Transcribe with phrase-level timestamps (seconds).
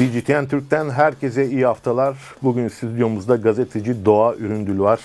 [0.00, 2.16] CGTN Türk'ten herkese iyi haftalar.
[2.42, 5.00] Bugün stüdyomuzda gazeteci Doğa Üründül var.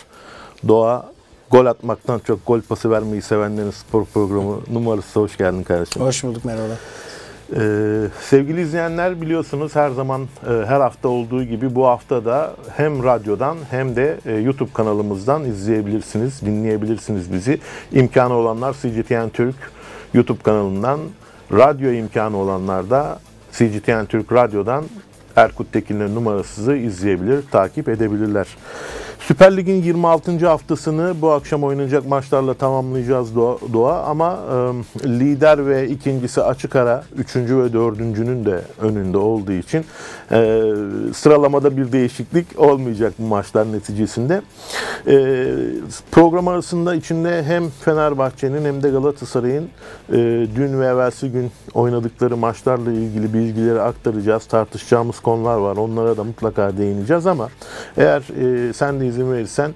[0.67, 1.11] Doğa
[1.51, 5.19] gol atmaktan çok gol pası vermeyi sevenlerin spor programı numarası.
[5.19, 6.01] Hoş geldin kardeşim.
[6.01, 6.73] Hoş bulduk merhaba.
[7.55, 13.03] Ee, sevgili izleyenler biliyorsunuz her zaman e, her hafta olduğu gibi bu hafta da hem
[13.03, 17.59] radyodan hem de e, YouTube kanalımızdan izleyebilirsiniz, dinleyebilirsiniz bizi.
[17.91, 19.55] İmkanı olanlar CGTN Türk
[20.13, 20.99] YouTube kanalından,
[21.51, 23.19] radyo imkanı olanlar da
[23.57, 24.85] CGTN Türk Radyo'dan
[25.35, 28.47] Erkut Tekin'in numarasızı izleyebilir, takip edebilirler.
[29.27, 30.47] Süper Lig'in 26.
[30.47, 34.03] haftasını bu akşam oynanacak maçlarla tamamlayacağız Doğa, Doğa.
[34.03, 34.39] ama
[35.03, 39.85] e, lider ve ikincisi açık ara, üçüncü ve dördüncünün de önünde olduğu için
[40.31, 40.71] e,
[41.13, 44.41] sıralamada bir değişiklik olmayacak bu maçlar neticesinde.
[45.07, 45.45] E,
[46.11, 49.69] program arasında içinde hem Fenerbahçe'nin hem de Galatasaray'ın
[50.09, 50.17] e,
[50.55, 54.45] dün ve evvelsi gün oynadıkları maçlarla ilgili bilgileri aktaracağız.
[54.45, 55.77] Tartışacağımız konular var.
[55.77, 57.49] Onlara da mutlaka değineceğiz ama
[57.97, 58.21] eğer
[58.69, 59.71] e, sen de izin verirsen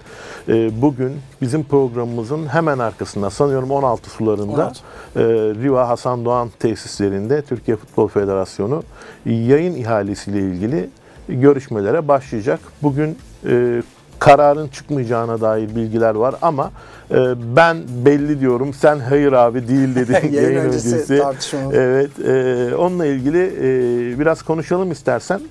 [0.47, 4.79] e, bugün bizim programımızın hemen arkasında sanıyorum 16 sularında 16.
[5.15, 5.23] e,
[5.63, 8.83] Riva Hasan Doğan tesislerinde Türkiye Futbol Federasyonu
[9.25, 10.89] yayın ihalesiyle ilgili
[11.29, 12.59] görüşmelere başlayacak.
[12.83, 13.81] Bugün e,
[14.19, 16.71] kararın çıkmayacağına dair bilgiler var ama
[17.11, 17.15] e,
[17.55, 21.75] ben belli diyorum sen hayır abi değil dedi Yayın öncesi tartışmamız.
[21.75, 25.41] Evet, e, onunla ilgili e, biraz konuşalım istersen.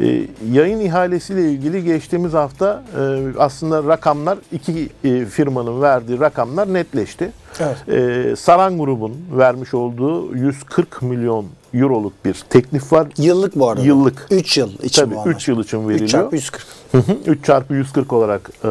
[0.00, 3.02] E, yayın ihalesiyle ilgili geçtiğimiz hafta e,
[3.38, 7.30] aslında rakamlar iki e, firmanın verdiği rakamlar netleşti.
[7.60, 7.88] Evet.
[7.88, 13.06] E, Saran grubun vermiş olduğu 140 milyon euroluk bir teklif var.
[13.18, 13.82] Yıllık bu arada.
[13.82, 14.26] Yıllık.
[14.30, 15.54] 3 yıl için Tabii bu 3 anlaşma.
[15.54, 16.08] yıl için 3 veriliyor.
[16.08, 16.66] çarpı 140.
[16.92, 18.68] Hı hı, 3 çarpı 140 olarak e,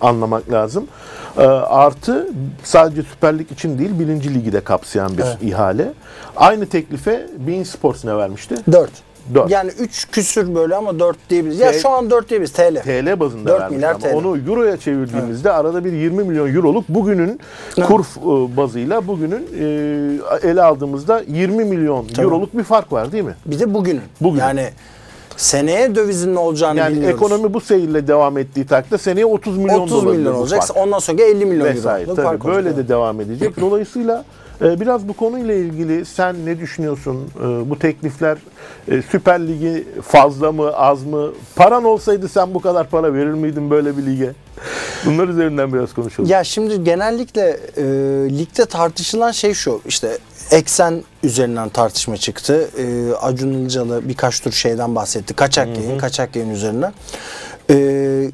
[0.00, 0.86] anlamak lazım.
[1.38, 2.28] E, artı
[2.64, 5.36] sadece Süper Lig için değil birinci ligi de kapsayan bir Evet.
[5.42, 5.92] ihale.
[6.36, 8.54] Aynı teklife Bein Sports ne vermişti?
[8.72, 8.90] 4.
[9.34, 9.50] Dört.
[9.50, 11.60] Yani 3 küsür böyle ama 4 diyebiliriz.
[11.60, 12.82] Ya T- şu an 4 diyebiliriz TL.
[12.82, 14.14] TL bazında 4 vermiş milyar TL.
[14.14, 17.40] onu euroya çevirdiğimizde arada bir 20 milyon euroluk bugünün
[17.78, 17.88] Evet.
[17.88, 23.34] kur e, bazıyla bugünün e, ele aldığımızda 20 milyon euroluk bir fark var değil mi?
[23.46, 24.02] Bir de bugünün.
[24.20, 24.40] Bugün.
[24.40, 24.68] Yani
[25.36, 27.16] seneye dövizin ne olacağını Yani bilmiyoruz.
[27.16, 30.62] ekonomi bu seyirle devam ettiği takdirde seneye 30 milyon 30 dolar milyon olacak.
[30.76, 32.10] Ondan sonra 50 milyon vesaire.
[32.10, 32.14] euro.
[32.22, 32.76] Tabii böyle olacak.
[32.76, 33.56] de devam edecek.
[33.60, 34.24] Dolayısıyla
[34.60, 37.30] biraz bu konuyla ilgili sen ne düşünüyorsun?
[37.40, 38.38] E, bu teklifler
[38.88, 41.32] e, Süper Ligi fazla mı az mı?
[41.56, 44.32] Paran olsaydı sen bu kadar para verir miydin böyle bir lige?
[45.06, 46.30] Bunlar üzerinden biraz konuşalım.
[46.30, 47.82] Ya şimdi genellikle e,
[48.38, 50.18] ligde tartışılan şey şu işte
[50.50, 52.70] eksen üzerinden tartışma çıktı.
[52.78, 55.34] E, Acun Ilıcalı birkaç tur şeyden bahsetti.
[55.34, 56.92] Kaçak yayın, kaçak yayın üzerine.
[57.70, 58.30] E,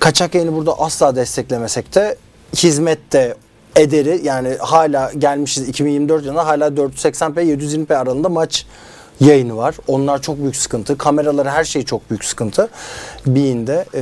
[0.00, 2.16] kaçak yayını burada asla desteklemesek de
[2.56, 3.34] hizmette
[3.76, 8.66] ederi yani hala gelmişiz 2024 yılında hala 480p 720p aralığında maç
[9.20, 9.74] yayını var.
[9.88, 10.98] Onlar çok büyük sıkıntı.
[10.98, 12.68] Kameraları her şey çok büyük sıkıntı.
[13.26, 13.84] Bean'de.
[13.94, 14.00] Ee,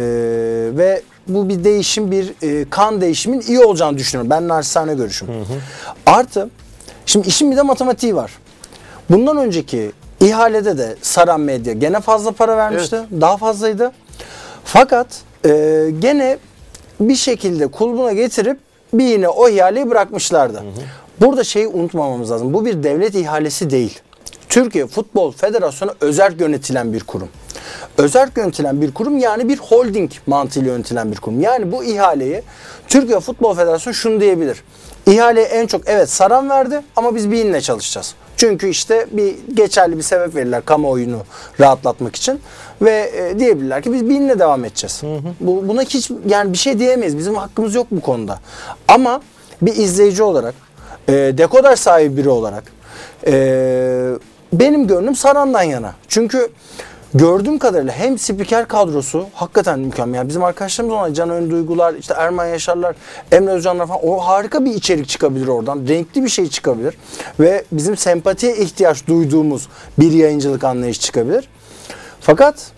[0.78, 4.30] ve bu bir değişim, bir e, kan değişimin iyi olacağını düşünüyorum.
[4.30, 5.28] Ben naçizane görüşüm.
[6.06, 6.50] Artı,
[7.06, 8.32] şimdi işin bir de matematiği var.
[9.10, 12.96] Bundan önceki ihalede de Saran Medya gene fazla para vermişti.
[13.20, 13.92] Daha fazlaydı.
[14.64, 15.06] Fakat
[15.44, 15.50] e,
[15.98, 16.38] gene
[17.00, 18.58] bir şekilde kulbuna getirip
[18.92, 20.62] bir yine o ihaleyi bırakmışlardı.
[21.20, 22.54] Burada şeyi unutmamamız lazım.
[22.54, 24.00] Bu bir devlet ihalesi değil.
[24.48, 27.28] Türkiye Futbol Federasyonu özerk yönetilen bir kurum.
[27.98, 31.40] Özerk yönetilen bir kurum yani bir holding mantığıyla yönetilen bir kurum.
[31.40, 32.42] Yani bu ihaleyi
[32.88, 34.64] Türkiye Futbol Federasyonu şunu diyebilir.
[35.06, 38.14] İhaleyi en çok evet Saran verdi ama biz BİN'le çalışacağız.
[38.40, 41.18] Çünkü işte bir geçerli bir sebep verirler kamuoyunu
[41.60, 42.40] rahatlatmak için
[42.82, 45.02] ve e, diyebilirler ki biz BİN'le devam edeceğiz.
[45.40, 47.18] Bu buna hiç yani bir şey diyemeyiz.
[47.18, 48.38] Bizim hakkımız yok bu konuda.
[48.88, 49.20] Ama
[49.62, 50.54] bir izleyici olarak,
[51.08, 52.64] e, dekoder sahibi biri olarak
[53.26, 53.32] e,
[54.52, 55.94] benim gönlüm Saran'dan yana.
[56.08, 56.48] Çünkü
[57.14, 60.28] gördüğüm kadarıyla hem spiker kadrosu hakikaten mükemmel.
[60.28, 62.96] Bizim arkadaşlarımız olan Can Önduygular, işte Erman Yaşarlar,
[63.32, 65.86] Emre Özcanlar falan o harika bir içerik çıkabilir oradan.
[65.88, 66.94] Renkli bir şey çıkabilir.
[67.40, 71.48] Ve bizim sempatiye ihtiyaç duyduğumuz bir yayıncılık anlayışı çıkabilir.
[72.20, 72.72] Fakat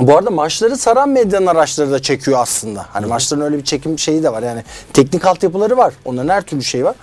[0.00, 2.86] bu arada maçları saran medyanın araçları da çekiyor aslında.
[2.88, 4.42] Hani maçların öyle bir çekim şeyi de var.
[4.42, 4.62] Yani
[4.92, 5.94] teknik altyapıları var.
[6.04, 6.94] Onların her türlü şeyi var.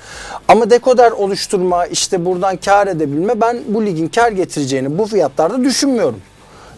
[0.48, 6.21] Ama dekoder oluşturma, işte buradan kar edebilme ben bu ligin kar getireceğini bu fiyatlarda düşünmüyorum.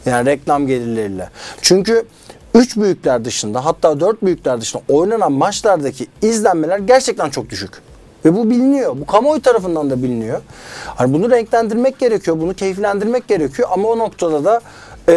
[0.07, 1.29] Yani reklam gelirleriyle.
[1.61, 2.05] Çünkü
[2.55, 7.71] üç büyükler dışında hatta dört büyükler dışında oynanan maçlardaki izlenmeler gerçekten çok düşük.
[8.25, 8.97] Ve bu biliniyor.
[8.99, 10.41] Bu kamuoyu tarafından da biliniyor.
[10.85, 12.39] Hani bunu renklendirmek gerekiyor.
[12.39, 13.69] Bunu keyiflendirmek gerekiyor.
[13.71, 14.61] Ama o noktada da
[15.09, 15.13] e,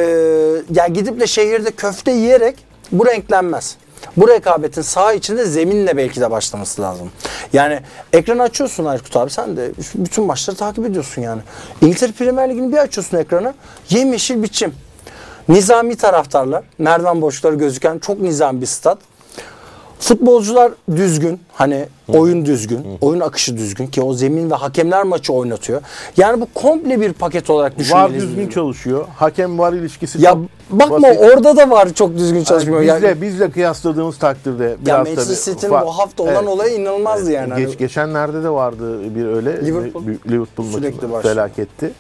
[0.75, 2.57] yani gidip de şehirde köfte yiyerek
[2.93, 3.77] bu renklenmez.
[4.17, 7.11] Bu rekabetin saha içinde zeminle belki de başlaması lazım.
[7.53, 7.81] Yani
[8.13, 11.43] ekranı açıyorsun Aykut abi sen de bütün maçları takip ediyorsun yani.
[11.81, 13.55] İngiltere Premier Ligi'ni bir açıyorsun ekranı.
[13.89, 14.75] Yemyeşil biçim.
[15.49, 18.99] Nizami taraftarlar, merdiven boşlukları gözüken çok nizami bir stat.
[20.01, 21.41] Futbolcular düzgün.
[21.53, 21.89] Hani
[22.19, 22.87] oyun düzgün.
[23.01, 25.81] Oyun akışı düzgün ki o zemin ve hakemler maçı oynatıyor.
[26.17, 28.23] Yani bu komple bir paket olarak Var düşünmeliyiz.
[28.23, 29.05] düzgün çalışıyor.
[29.17, 30.41] Hakem var ilişkisi Ya çok
[30.71, 31.21] bakma basit.
[31.21, 32.81] orada da var çok düzgün çalışmıyor.
[32.81, 36.49] bizle, Yani- bizle kıyasladığımız takdirde biraz ya Manchester tabii City'nin bu hafta olan Evet.
[36.49, 37.57] olayı inanılmazdı yani.
[37.57, 40.07] Geç, Hani geçenlerde de vardı bir öyle Liverpool.
[40.07, 41.35] Bir- Liverpool Sürekli maçı başlıyor.
[41.35, 41.93] felaketti.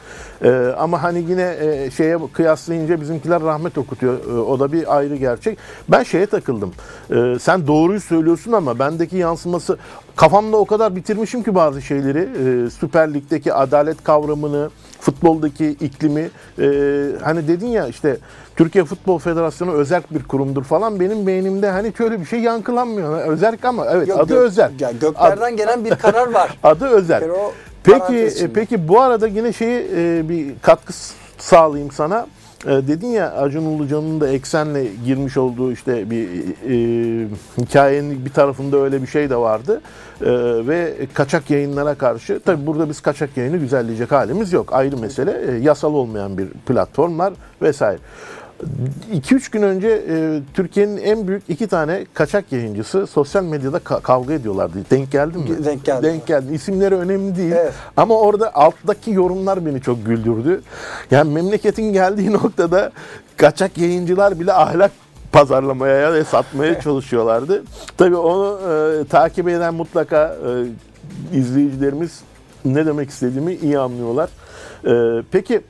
[0.44, 4.14] Ee, ama hani yine e, şeye kıyaslayınca bizimkiler rahmet okutuyor.
[4.30, 5.58] Ee, o da bir ayrı gerçek.
[5.88, 6.72] Ben şeye takıldım.
[7.10, 9.78] Ee, sen doğruyu söylüyorsun ama bendeki yansıması
[10.16, 12.18] kafamda o kadar bitirmişim ki bazı şeyleri.
[12.18, 14.70] Ee, Süper Lig'deki adalet kavramını,
[15.00, 16.66] futboldaki iklimi e,
[17.22, 18.16] hani dedin ya işte
[18.56, 23.26] Türkiye Futbol Federasyonu özerk bir kurumdur falan benim beynimde hani şöyle bir şey yankılanmıyor.
[23.26, 24.80] Özerk ama evet Yok, adı gök- özerk.
[24.80, 26.58] Ya göklerden gelen bir karar var.
[26.62, 26.86] Adı
[27.30, 27.52] o
[27.84, 30.92] Peki e, peki bu arada yine şeyi e, bir katkı
[31.38, 32.26] sağlayayım sana.
[32.66, 36.28] E, dedin ya Acun Ilıcalı'nın da eksenle girmiş olduğu işte bir
[36.68, 37.28] e,
[37.58, 39.80] hikayenin bir tarafında öyle bir şey de vardı.
[40.20, 40.26] E,
[40.66, 44.72] ve kaçak yayınlara karşı tabi burada biz kaçak yayını güzelleyecek halimiz yok.
[44.72, 45.40] Ayrı mesele.
[45.48, 47.98] E, yasal olmayan bir platform var vesaire.
[49.12, 54.34] 2-3 gün önce e, Türkiye'nin en büyük iki tane kaçak yayıncısı sosyal medyada ka- kavga
[54.34, 54.78] ediyorlardı.
[54.90, 55.64] Denk geldin mi?
[55.64, 56.02] Denk geldim.
[56.02, 56.54] Denk geldi.
[56.54, 57.52] İsimleri önemli değil.
[57.52, 57.72] Evet.
[57.96, 60.62] Ama orada alttaki yorumlar beni çok güldürdü.
[61.10, 62.92] Yani memleketin geldiği noktada
[63.36, 64.90] kaçak yayıncılar bile ahlak
[65.32, 67.62] pazarlamaya ve satmaya çalışıyorlardı.
[67.96, 72.20] Tabii onu e, takip eden mutlaka e, izleyicilerimiz
[72.64, 74.30] ne demek istediğimi iyi anlıyorlar.
[74.86, 75.60] E, peki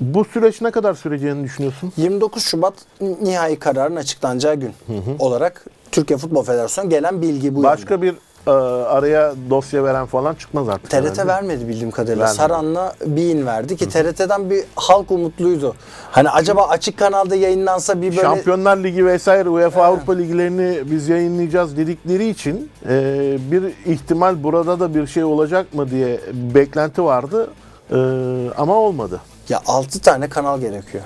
[0.00, 1.92] bu süreç ne kadar süreceğini düşünüyorsun?
[1.96, 4.72] 29 Şubat nihai kararın açıklanacağı gün
[5.18, 7.68] olarak Türkiye Futbol Federasyonu gelen bilgi bu yönde.
[7.68, 8.14] Başka bir
[8.46, 10.90] e, araya dosya veren falan çıkmaz artık.
[10.90, 11.26] TRT herhalde.
[11.26, 12.24] vermedi bildiğim kadarıyla.
[12.24, 12.36] Vermedi.
[12.36, 15.74] Saran'la Bein verdi ki TRT'den bir halk umutluydu.
[16.10, 21.76] Hani acaba açık kanalda yayınlansa bir böyle Şampiyonlar Ligi vesaire UEFA Avrupa Ligilerini biz yayınlayacağız
[21.76, 26.20] dedikleri için e, bir ihtimal burada da bir şey olacak mı diye
[26.54, 27.50] beklenti vardı
[27.92, 27.96] E,
[28.56, 29.20] ama olmadı.
[29.50, 31.04] Ya 6 tane kanal gerekiyor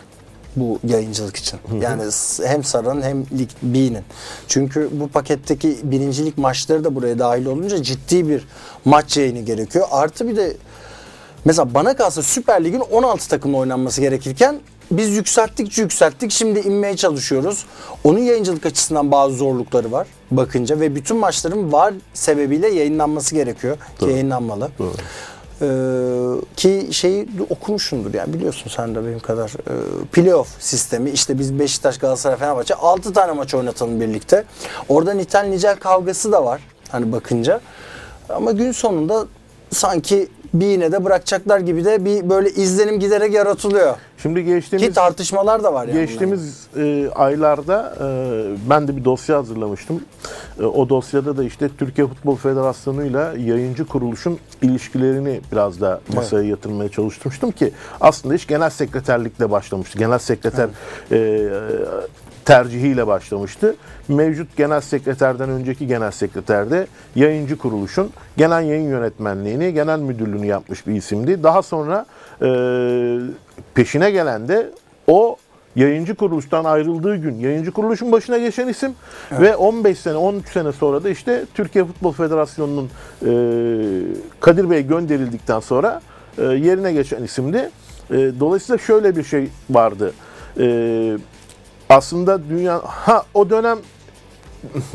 [0.56, 1.58] bu yayıncılık için.
[1.80, 2.02] Yani
[2.44, 4.04] hem Saran'ın hem Lig B'nin.
[4.48, 8.48] Çünkü bu paketteki birincilik maçları da buraya dahil olunca ciddi bir
[8.84, 9.86] maç yayını gerekiyor.
[9.90, 10.56] Artı bir de
[11.44, 14.60] Mesela bana kalsa Süper Lig'in 16 takımla oynanması gerekirken
[14.90, 16.30] biz yükselttikçe yükselttik.
[16.30, 17.64] Şimdi inmeye çalışıyoruz.
[18.04, 23.76] Onun yayıncılık açısından bazı zorlukları var bakınca ve bütün maçların var sebebiyle yayınlanması gerekiyor.
[24.00, 24.70] Ki yayınlanmalı.
[24.78, 24.92] Doğru.
[25.64, 29.50] Ee, ki şeyi okumuşsundur yani biliyorsun sen de benim kadar.
[29.50, 34.44] Ee, playoff sistemi işte biz Beşiktaş, Galatasaray, Fenerbahçe 6 tane maç oynatalım birlikte.
[34.88, 37.60] Orada nitel nicel kavgası da var hani bakınca.
[38.28, 39.26] Ama gün sonunda
[39.70, 43.96] sanki bir yine de bırakacaklar gibi de bir böyle izlenim giderek yaratılıyor.
[44.18, 46.06] Şimdi geçtiğimiz Ki tartışmalar da var yani.
[46.06, 50.00] Geçtiğimiz e, aylarda e, ben de bir dosya hazırlamıştım.
[50.60, 56.88] E, o dosyada da işte Türkiye Futbol Federasyonu'yla yayıncı kuruluşun ilişkilerini biraz da masaya yatırmaya
[56.88, 59.98] çalışmıştım ki aslında iş genel sekreterlikle başlamıştı.
[59.98, 60.68] Genel sekreter
[61.12, 61.48] e,
[62.44, 63.76] tercihiyle başlamıştı.
[64.08, 70.94] Mevcut genel sekreterden önceki genel sekreterde yayıncı kuruluşun genel yayın yönetmenliğini, genel müdürlüğünü yapmış bir
[70.94, 71.42] isimdi.
[71.42, 72.06] Daha sonra
[72.42, 72.48] e,
[73.74, 74.70] peşine gelen de
[75.06, 75.36] o
[75.76, 78.92] yayıncı kuruluştan ayrıldığı gün yayıncı kuruluşun başına geçen isim
[79.32, 82.90] ve 15 sene 13 sene sonra da işte Türkiye Futbol Federasyonu'nun
[83.22, 83.30] e,
[84.40, 86.02] Kadir Bey gönderildikten sonra
[86.38, 87.70] e, yerine geçen isimdi.
[88.10, 90.12] E, dolayısıyla şöyle bir şey vardı.
[90.58, 91.16] E,
[91.94, 93.78] aslında dünya ha o dönem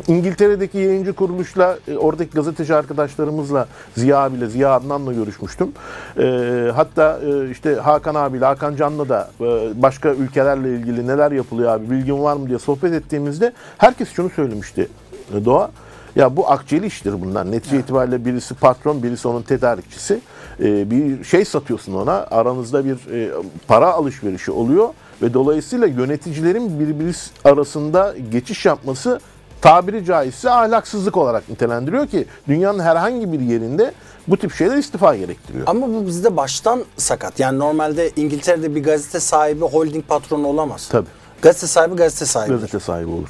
[0.08, 5.72] İngiltere'deki yayıncı kuruluşla, e, oradaki gazeteci arkadaşlarımızla, Ziya abiyle, Ziya Adnan'la görüşmüştüm.
[6.20, 9.46] E, hatta e, işte Hakan abiyle, Hakan Can'la da e,
[9.82, 14.88] başka ülkelerle ilgili neler yapılıyor abi, bilgin var mı diye sohbet ettiğimizde herkes şunu söylemişti
[15.36, 15.72] e, Doğa.
[16.15, 17.51] Ya bu akçeli iştir bunlar.
[17.51, 20.20] Netice itibariyle birisi patron, birisi onun tedarikçisi.
[20.60, 23.32] E, bir şey satıyorsun ona, aranızda bir e,
[23.68, 24.89] para alışverişi oluyor
[25.21, 27.11] ve dolayısıyla yöneticilerin birbiri
[27.43, 29.19] arasında geçiş yapması
[29.61, 33.91] tabiri caizse ahlaksızlık olarak nitelendiriyor ki dünyanın herhangi bir yerinde
[34.27, 35.63] bu tip şeyler istifa gerektiriyor.
[35.67, 37.39] Ama bu bizde baştan sakat.
[37.39, 40.88] Yani normalde İngiltere'de bir gazete sahibi holding patronu olamaz.
[40.91, 41.07] Tabii.
[41.41, 42.53] Gazete sahibi gazete sahibi.
[42.53, 43.29] Gazete sahibi olur.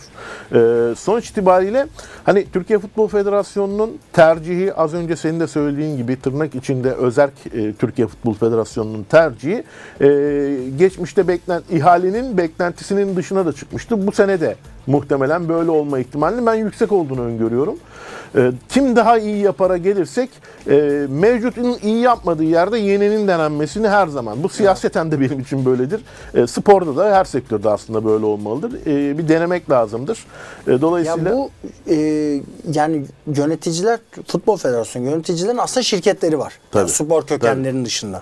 [0.51, 1.87] Ee, sonuç itibariyle
[2.23, 7.73] hani Türkiye Futbol Federasyonu'nun tercihi az önce senin de söylediğin gibi tırnak içinde özerk e,
[7.73, 9.63] Türkiye Futbol Federasyonu'nun tercihi
[10.01, 10.07] e,
[10.77, 14.07] geçmişte beklen ihalenin beklentisinin dışına da çıkmıştı.
[14.07, 14.55] Bu sene de
[14.87, 17.75] muhtemelen böyle olma ihtimalini ben yüksek olduğunu öngörüyorum.
[18.35, 20.29] E, kim daha iyi yapara gelirsek
[20.69, 24.43] e, mevcutun iyi yapmadığı yerde yenenin denenmesini her zaman.
[24.43, 26.01] Bu siyaseten de benim için böyledir.
[26.33, 28.71] E, sporda da her sektörde aslında böyle olmalıdır.
[28.87, 30.25] E, bir denemek lazımdır.
[30.67, 31.49] E, dolayısıyla Ya bu
[31.87, 31.95] e,
[32.73, 36.53] yani yöneticiler Futbol Federasyonu yöneticilerin aslında şirketleri var.
[36.75, 36.91] Yani Tabii.
[36.91, 38.21] spor kökenlerinin dışında.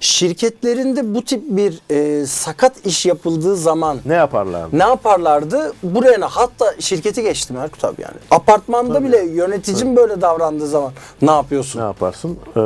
[0.00, 4.68] Şirketlerinde bu tip bir e, sakat iş yapıldığı zaman ne yaparlar?
[4.72, 5.72] ne yaparlardı?
[5.82, 6.20] Buraya?
[6.20, 8.14] Hatta şirketi geçtim Erkut abi yani.
[8.30, 9.08] Apartmanda Tabii.
[9.08, 10.92] bile yöneticim böyle davrandığı zaman
[11.22, 11.80] ne yapıyorsun?
[11.80, 12.38] Ne yaparsın?
[12.56, 12.60] Ee,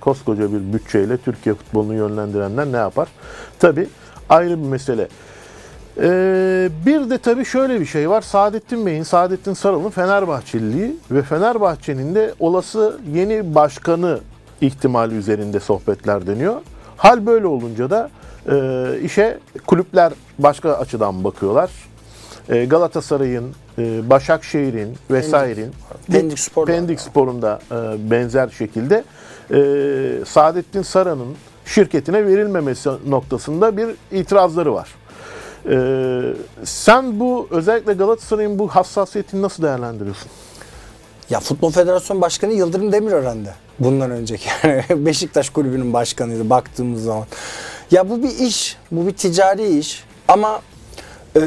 [0.00, 3.08] koskoca bir bütçeyle Türkiye futbolunu yönlendirenler ne yapar?
[3.58, 3.88] Tabii
[4.28, 5.08] ayrı bir mesele.
[6.00, 8.20] Ee, bir de tabii şöyle bir şey var.
[8.20, 14.20] Saadettin Bey'in, Saadettin Saral'ın Fenerbahçeliliği ve Fenerbahçe'nin de olası yeni başkanı
[14.60, 16.60] ihtimali üzerinde sohbetler dönüyor.
[16.98, 18.10] Hal böyle olunca da
[18.50, 21.70] e, işe kulüpler başka açıdan bakıyorlar.
[22.48, 25.72] E, Galatasaray'ın, e, Başakşehir'in vesairenin
[26.12, 26.78] Pendik Spor da var.
[26.78, 29.04] Pendik Spor'un da e, benzer şekilde
[29.50, 31.36] e, Saadettin Saran'ın
[31.66, 34.88] şirketine verilmemesi noktasında bir itirazları var.
[35.70, 35.76] E,
[36.64, 40.30] sen bu özellikle Galatasaray'ın bu hassasiyetini nasıl değerlendiriyorsun?
[41.30, 47.24] Ya Futbol Federasyonu Başkanı Yıldırım Demirören'de bundan önceki yani Beşiktaş Kulübü'nün başkanıydı baktığımız zaman.
[47.90, 50.60] Ya bu bir iş, bu bir ticari iş ama
[51.36, 51.40] e,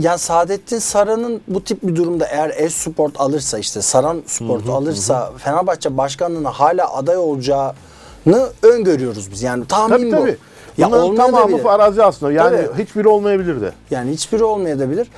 [0.00, 5.96] yani Saadettin Saran'ın bu tip bir durumda eğer Esport alırsa işte Saran Sport alırsa Fenerbahçe
[5.96, 9.42] başkanlığına hala aday olacağını öngörüyoruz biz.
[9.42, 10.16] Yani tahmin Tabii bu.
[10.16, 10.36] tabii.
[10.78, 12.32] Ya Bunların tamamı farazi aslında.
[12.32, 12.82] Yani Tabii.
[12.82, 13.72] hiçbiri olmayabilir de.
[13.90, 15.08] Yani hiçbiri olmayabilir.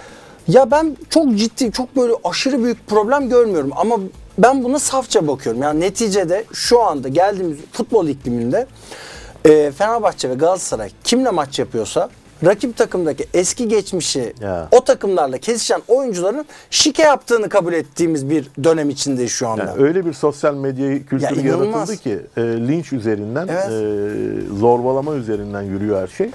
[0.49, 3.99] Ya ben çok ciddi, çok böyle aşırı büyük problem görmüyorum ama
[4.39, 5.63] ben buna safça bakıyorum.
[5.63, 8.67] Yani neticede şu anda geldiğimiz futbol ikliminde
[9.45, 12.09] e, Fenerbahçe ve Galatasaray kimle maç yapıyorsa
[12.45, 14.69] rakip takımdaki eski geçmişi Ya.
[14.73, 19.65] o takımlarla kesişen oyuncuların şike yaptığını kabul ettiğimiz bir dönem içindeyiz şu anda.
[19.65, 23.71] Yani öyle bir sosyal medya kültürü Ya yaratıldı ki e, linç üzerinden, Evet.
[23.71, 26.31] e, zorbalama üzerinden yürüyor her şey.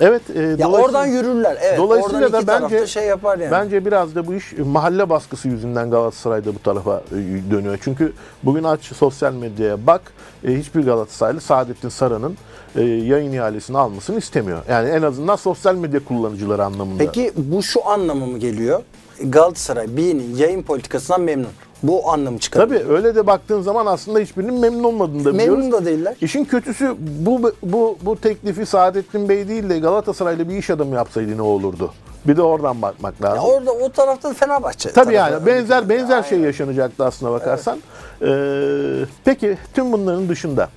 [0.00, 0.22] Evet.
[0.34, 1.58] E, ya dolayısıyla- oradan yürürler.
[1.62, 1.78] Evet.
[1.78, 3.50] Dolayısıyla da bence şey yapar yani.
[3.52, 7.78] Bence biraz da bu iş mahalle baskısı yüzünden Galatasaray'da bu tarafa e, dönüyor.
[7.82, 8.12] Çünkü
[8.42, 10.00] bugün aç sosyal medyaya bak
[10.44, 12.36] e, hiçbir Galatasaraylı Saadettin Saran'ın
[12.76, 14.58] e, yayın ihalesini almasını istemiyor.
[14.68, 16.98] Yani en azından sosyal medya kullanıcıları anlamında.
[16.98, 18.82] Peki bu şu anlamı mı geliyor?
[19.24, 21.48] Galatasaray B'nin yayın politikasından memnun.
[21.82, 22.80] Bu anlamı çıkarıyor.
[22.80, 25.58] Tabii öyle de baktığın zaman aslında hiçbirinin memnun olmadığını da biliyoruz.
[25.58, 26.16] Memnun da değiller.
[26.20, 31.36] İşin kötüsü bu bu bu teklifi Saadettin Bey değil de Galatasaraylı bir iş adamı yapsaydı
[31.36, 31.92] ne olurdu?
[32.26, 33.36] Bir de oradan bakmak lazım.
[33.36, 34.92] Ya orada o tarafta da Fenerbahçe.
[34.92, 37.78] Tabii yani benzer benzer şey yaşanacaktı aslına bakarsan.
[38.22, 40.68] Ee, peki tüm bunların dışında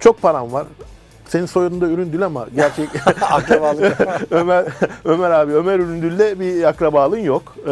[0.00, 0.66] çok param var.
[1.28, 2.88] Senin soyadında Üründül ama gerçek
[3.30, 3.96] Akrabalık.
[4.30, 4.64] Ömer
[5.04, 7.42] Ömer abi Ömer Üründül'le bir akrabalığın yok.
[7.58, 7.70] Ee,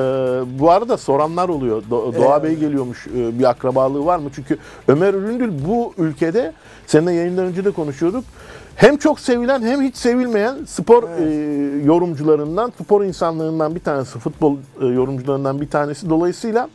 [0.61, 1.83] bu arada soranlar oluyor.
[1.91, 4.31] Do- Doğa Bey geliyormuş e, bir akrabalığı var mı?
[4.35, 4.59] Çünkü
[4.89, 6.53] Ömer Üründül bu ülkede
[6.87, 8.25] seninle yayından önce de konuşuyorduk.
[8.77, 11.25] Hem çok sevilen hem hiç sevilmeyen spor e,
[11.85, 16.11] yorumcularından, spor insanlarından bir tanesi, futbol e, yorumcularından bir tanesi.
[16.11, 16.69] Dolayısıyla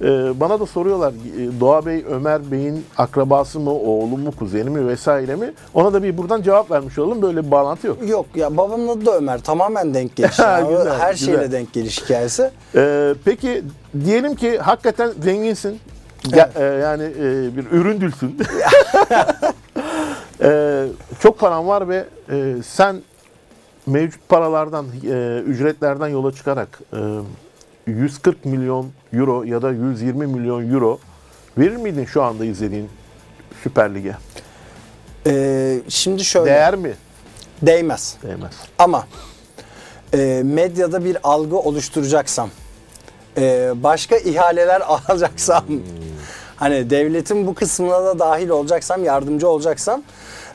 [0.00, 0.06] e,
[0.40, 5.36] bana da soruyorlar e, Doğa Bey Ömer Bey'in akrabası mı, oğlu mu, kuzeni mi vesaire
[5.36, 5.52] mi?
[5.74, 7.22] Ona da bir buradan cevap vermiş olalım.
[7.22, 8.08] Böyle bir bağlantı yok.
[8.08, 9.40] Yok ya babamın adı da Ömer.
[9.42, 10.30] Tamamen denk geliş.
[10.36, 11.26] Güzel, Her güzel.
[11.26, 12.50] şeyle denk geliş hikayesi.
[12.74, 13.62] Ee, peki
[14.04, 15.78] diyelim ki hakikaten zenginsin.
[16.36, 18.38] Ya- e, yani e, bir üründülsün.
[20.44, 20.86] Ee,
[21.20, 23.02] çok paran var ve e, sen
[23.86, 26.80] mevcut paralardan, e, ücretlerden yola çıkarak
[27.86, 30.98] e, 140 milyon euro ya da 120 milyon euro
[31.58, 32.88] verir miydin şu anda izlediğin
[33.62, 34.16] Süper Lig'e?
[35.26, 36.50] Ee, şimdi şöyle.
[36.50, 36.94] Değer mi?
[37.62, 38.16] Değmez.
[38.22, 38.52] Değmez.
[38.78, 39.06] Ama
[40.14, 42.50] e, medyada bir algı oluşturacaksam,
[43.38, 45.64] e, başka ihaleler alacaksam,
[46.56, 50.02] hani devletin bu kısmına da dahil olacaksam, yardımcı olacaksam,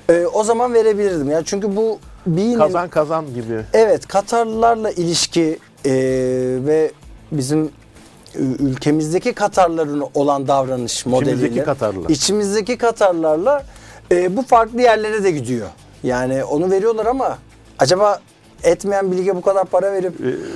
[0.10, 1.30] e, o zaman verebilirdim.
[1.32, 3.62] Ya çünkü bu bir Kazan kazan gibi.
[3.74, 5.92] Evet, Katarlılarla ilişki e,
[6.66, 6.92] ve
[7.32, 7.72] bizim
[8.60, 12.10] ülkemizdeki Katarların olan davranış modeliyle İçimizdeki Katarlılar.
[12.10, 13.66] içimizdeki Katarlarla
[14.12, 15.68] e, bu farklı yerlere de gidiyor.
[16.04, 17.38] Yani onu veriyorlar ama
[17.80, 18.20] acaba
[18.64, 20.14] etmeyen bilge bu kadar para verip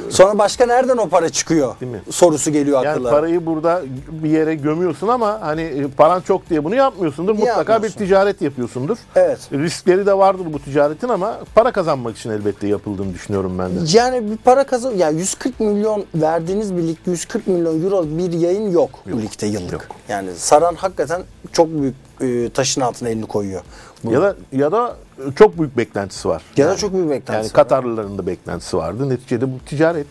[0.10, 2.02] sonra başka nereden o para çıkıyor Değil mi?
[2.10, 3.16] sorusu geliyor Yani akıllara.
[3.16, 3.82] parayı burada
[4.12, 7.34] bir yere gömüyorsun ama hani e, paran çok diye bunu yapmıyorsundur.
[7.34, 8.02] Mutlaka Yapmıyorsun.
[8.02, 8.98] bir ticaret yapıyorsundur.
[9.16, 9.40] Evet.
[9.54, 13.80] Riskleri de vardır bu ticaretin ama para kazanmak için elbette yapıldığını düşünüyorum ben de.
[13.98, 18.72] Yani bir para kazan ya 140 milyon verdiğiniz bir lig 140 milyon euro bir yayın
[18.72, 19.72] yok, bu ligde yıllık.
[19.72, 19.82] yok.
[20.10, 23.62] Yani Saran hakikaten çok büyük e, taşın altına elini koyuyor.
[24.04, 24.96] Bu- Ya da ya da
[25.36, 26.42] çok büyük beklentisi var.
[26.58, 27.54] Da Yani- çok büyük beklentisi Yani var.
[27.54, 29.10] Katarlıların da beklentisi vardı.
[29.10, 30.08] Neticede bu ticaret.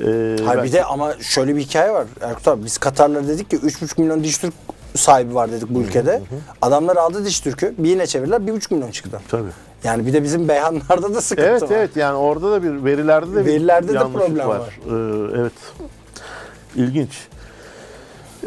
[0.00, 0.04] Ee,
[0.44, 2.06] Hayır ben- bir de ama şöyle bir hikaye var.
[2.20, 4.54] Erkut abi biz Katarlara dedik ki 3,5 milyon diş Türk
[4.94, 6.22] sahibi var dedik bu ülkede.
[6.62, 7.74] Adamlar aldı diş Türk'ü.
[7.78, 9.20] Bir yine çevirdiler 1,5 milyon çıktı.
[9.30, 9.48] Tabii.
[9.84, 11.68] Yani bir de bizim beyanlarda da sıkıntı Evet var.
[11.70, 14.58] evet yani orada da bir verilerde de bir Verilerde de yanlışlık problem var.
[14.58, 14.78] var.
[14.86, 15.52] Ee, evet.
[16.76, 17.10] İlginç.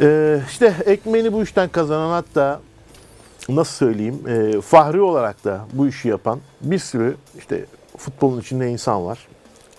[0.02, 2.60] Ee, işte ekmeğini bu işten kazanan hatta
[3.50, 7.66] nasıl söyleyeyim e, fahri olarak da bu işi yapan bir sürü işte
[7.98, 9.28] futbolun içinde insan var.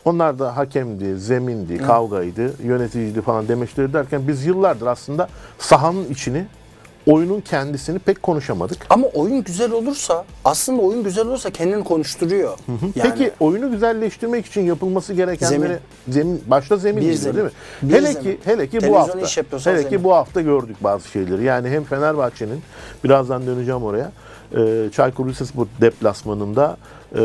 [0.04, 6.46] Onlar da hakemdi, zemindi, kavgaydı, yöneticiydi falan demeçleri derken biz yıllardır aslında sahanın içini,
[7.06, 8.86] oyunun kendisini pek konuşamadık.
[8.90, 12.58] Ama oyun güzel olursa aslında oyun güzel olursa kendini konuşturuyor.
[12.68, 17.36] Yani Peki oyunu güzelleştirmek için yapılması gerekenleri zemin, başta zemin Bir değil, zemin.
[17.36, 17.52] değil mi?
[17.82, 18.22] Bir hele zemin.
[18.22, 19.18] ki hele ki bu hafta.
[19.18, 20.04] Hele ki zemin.
[20.04, 21.44] bu hafta gördük bazı şeyleri.
[21.44, 22.60] Yani hem Fenerbahçe'nin
[23.04, 24.12] birazdan döneceğim oraya.
[24.56, 26.76] E, Çaykur Rizespor deplasmanında
[27.14, 27.20] e,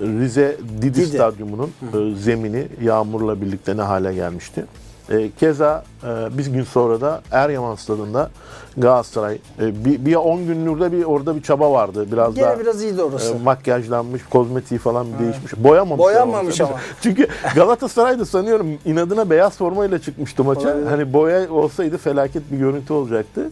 [0.00, 1.06] Rize Didi, Didi.
[1.06, 4.64] Stadyumu'nun e, zemini yağmurla birlikte ne hale gelmişti.
[5.10, 8.30] E, keza e, bir gün sonra da Eryaman Stadı'nda
[8.76, 12.06] Galatasaray e, bir, bir 10 günlükte bir orada bir çaba vardı.
[12.12, 13.34] Biraz Gene daha biraz iyiydi orası.
[13.34, 15.52] e, makyajlanmış, kozmetiği falan bir değişmiş.
[15.56, 15.98] Boyamamış.
[15.98, 16.72] Boyanmamış ama.
[17.02, 20.68] Çünkü Galatasaray da sanıyorum inadına beyaz formayla çıkmıştı maça.
[20.68, 20.86] Olabilir.
[20.86, 23.50] Hani boya olsaydı felaket bir görüntü olacaktı.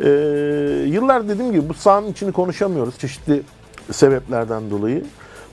[0.00, 0.08] Ee,
[0.86, 3.42] yıllar dediğim gibi bu sahanın içini konuşamıyoruz çeşitli
[3.92, 5.04] sebeplerden dolayı.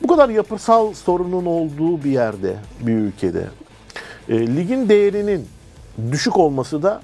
[0.03, 3.43] Bu kadar yapısal sorunun olduğu bir yerde, bir ülkede
[4.31, 5.47] e, ligin değerinin
[6.11, 7.01] düşük olması da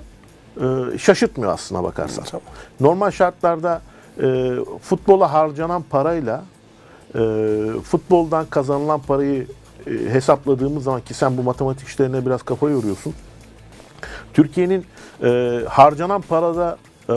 [0.58, 2.24] e, şaşırtmıyor aslına bakarsan.
[2.24, 2.44] Tamam.
[2.80, 3.82] Normal şartlarda
[4.22, 6.44] e, futbola harcanan parayla
[7.16, 7.20] e,
[7.84, 9.48] futboldan kazanılan parayı
[9.88, 13.14] e, hesapladığımız zaman ki sen bu matematik işlerine biraz kafa yoruyorsun.
[14.34, 14.86] Türkiye'nin
[15.24, 16.78] e, harcanan parada
[17.10, 17.14] e,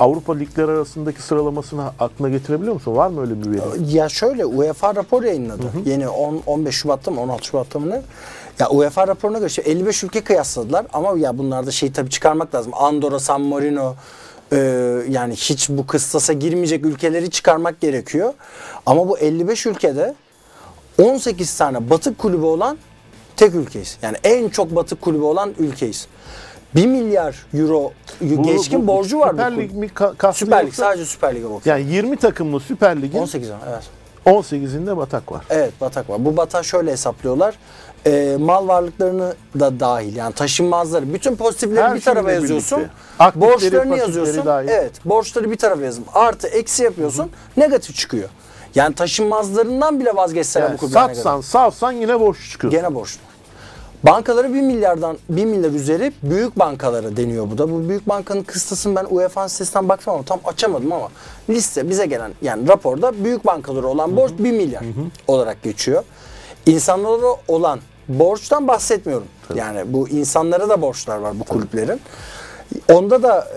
[0.00, 2.96] Avrupa ligleri arasındaki sıralamasını aklına getirebiliyor musun?
[2.96, 3.96] Var mı öyle bir veri?
[3.96, 5.62] Ya şöyle UEFA rapor yayınladı.
[5.84, 8.02] Yeni 10 15 Şubat'ta mı 16 Şubat'ta mı ne?
[8.58, 12.72] Ya UEFA raporuna göre işte 55 ülke kıyasladılar ama ya bunlarda şey tabii çıkarmak lazım.
[12.74, 13.94] Andorra, San Marino
[14.52, 14.56] e,
[15.08, 18.32] yani hiç bu kıstasa girmeyecek ülkeleri çıkarmak gerekiyor.
[18.86, 20.14] Ama bu 55 ülkede
[21.02, 22.78] 18 tane batık kulübü olan
[23.36, 23.98] tek ülkeyiz.
[24.02, 26.06] Yani en çok batık kulübü olan ülkeyiz.
[26.74, 29.56] 1 milyar euro Bu- geçkin bu borcu var bu Süper.
[29.56, 31.66] Lig mi ka- Süper Lig sadece Süper Lig'e bak.
[31.66, 33.82] Yani 20 takımlı Süper Lig'in 18 ama evet.
[34.26, 35.44] 18'inde batak var.
[35.50, 36.24] Evet batak var.
[36.24, 37.54] Bu batağı şöyle hesaplıyorlar.
[38.06, 42.82] Ee, mal varlıklarını da dahil yani taşınmazları bütün pozitifleri Her bir tarafa şeyle yazıyorsun.
[43.18, 44.46] Aktifleri, Borçlarını yazıyorsun.
[44.46, 44.68] dahil.
[44.68, 46.04] Evet borçları bir tarafa yazın.
[46.14, 47.30] Artı eksi yapıyorsun.
[47.56, 48.28] Negatif çıkıyor.
[48.74, 51.14] Yani taşınmazlarından bile vazgeçseler Yani bu kulüpler kadar?
[51.14, 52.70] satsan, savsan yine borç çıkıyor.
[52.70, 53.20] Gene borçlu.
[54.02, 57.70] Bankaları 1 milyardan 1 milyar üzeri büyük bankalara deniyor bu da.
[57.70, 61.08] Bu büyük bankanın kıstasını ben UEFA sitesinden baktım ama tam açamadım ama
[61.50, 64.84] liste bize gelen yani raporda büyük bankalara olan borç 1 milyar
[65.26, 66.02] olarak geçiyor.
[66.66, 69.26] İnsanlara olan borçtan bahsetmiyorum.
[69.54, 72.00] Yani bu insanlara da borçlar var bu kulüplerin.
[72.88, 73.48] Onda da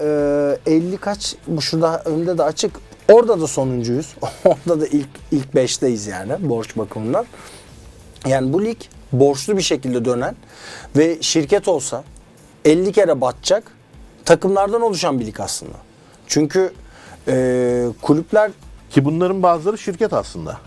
[0.66, 2.72] e, 50 kaç bu şurada önde de açık.
[3.12, 4.16] Orada da sonuncuyuz.
[4.46, 7.26] Orada da ilk ilk 5'teyiz yani borç bakımından.
[8.26, 8.78] Yani bu lig
[9.20, 10.36] borçlu bir şekilde dönen
[10.96, 12.04] ve şirket olsa
[12.66, 13.64] 50 kere batacak
[14.26, 15.78] takımlardan oluşan bir lig aslında.
[16.28, 16.74] Çünkü
[17.28, 18.52] e, kulüpler
[18.90, 20.58] Ki bunların bazıları şirket aslında.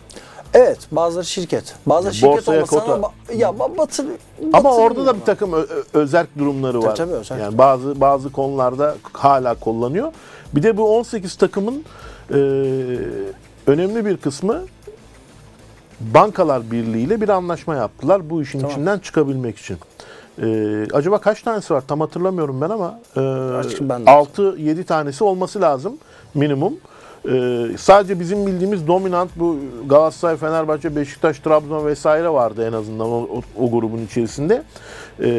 [0.55, 1.75] evet bazıları şirket.
[1.87, 2.95] Bazıları Ya şirket olmasa kota.
[2.95, 4.07] ama ya ba- batır,
[4.53, 6.97] Ama orada da bir takım ö- özerk durumları var.
[6.97, 7.41] tabii, özerk.
[7.41, 10.13] Yani bazı bazı konularda hala kullanıyor.
[10.55, 11.85] Bir de bu 18 takımın
[12.31, 12.35] e,
[13.67, 14.63] önemli bir kısmı
[16.01, 18.73] Bankalar Birliği ile bir anlaşma yaptılar bu işin Tamam.
[18.73, 19.79] içinden çıkabilmek için.
[20.43, 20.47] E,
[20.93, 23.21] acaba kaç tanesi var tam hatırlamıyorum ben ama e,
[23.81, 25.97] ben de 6-7 tanesi olması lazım
[26.35, 26.75] minimum.
[27.31, 33.17] E, sadece bizim bildiğimiz dominant bu Galatasaray, Fenerbahçe, Beşiktaş, Trabzon vesaire vardı en azından o,
[33.17, 34.63] o, o grubun içerisinde.
[35.21, 35.31] E,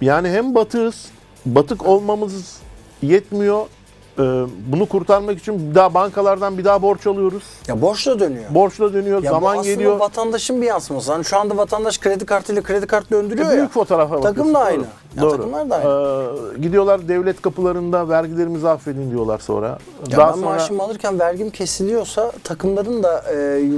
[0.00, 1.10] yani hem batığız,
[1.46, 2.58] batık olmamız
[3.02, 3.66] yetmiyor.
[4.18, 4.22] E,
[4.72, 7.42] bunu kurtarmak için bir daha bankalardan bir daha borç alıyoruz.
[7.68, 8.44] Ya borçla dönüyor.
[8.54, 10.00] Borçla dönüyor, ya bu zaman aslında geliyor.
[10.00, 11.12] vatandaşın bir yansıması.
[11.12, 13.56] Hani şu anda vatandaş kredi kartıyla kredi kartı döndürüyor E, ya.
[13.56, 14.34] büyük fotoğrafa bakıyorsun.
[14.36, 14.78] Takım da aynı.
[14.82, 14.86] Doğru.
[15.16, 15.30] Ya Doğru.
[15.30, 16.54] takımlar da aynı.
[16.56, 19.78] Ee, gidiyorlar devlet kapılarında vergilerimizi affedin diyorlar sonra.
[20.10, 23.36] Ya Daha ben sonra maaşımı alırken vergim kesiliyorsa takımların da e,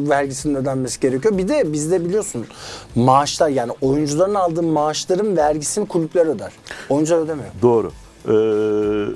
[0.08, 1.38] vergisinin ödenmesi gerekiyor.
[1.38, 2.46] Bir de bizde biliyorsun
[2.94, 6.52] maaşlar yani oyuncuların aldığı maaşların vergisini kulüpler öder.
[6.90, 7.48] Oyuncular ödemiyor.
[7.62, 7.92] doğru.
[8.28, 9.14] Ee,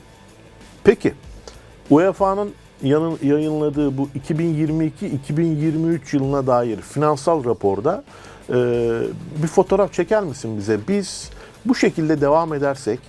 [0.87, 1.15] peki
[1.91, 2.51] UEFA'nın
[3.23, 8.05] yayınladığı bu 2022-2023 yılına dair finansal raporda
[8.49, 8.55] e,
[9.43, 10.79] bir fotoğraf çeker misin bize?
[10.89, 11.31] Biz
[11.65, 13.01] bu şekilde devam edersek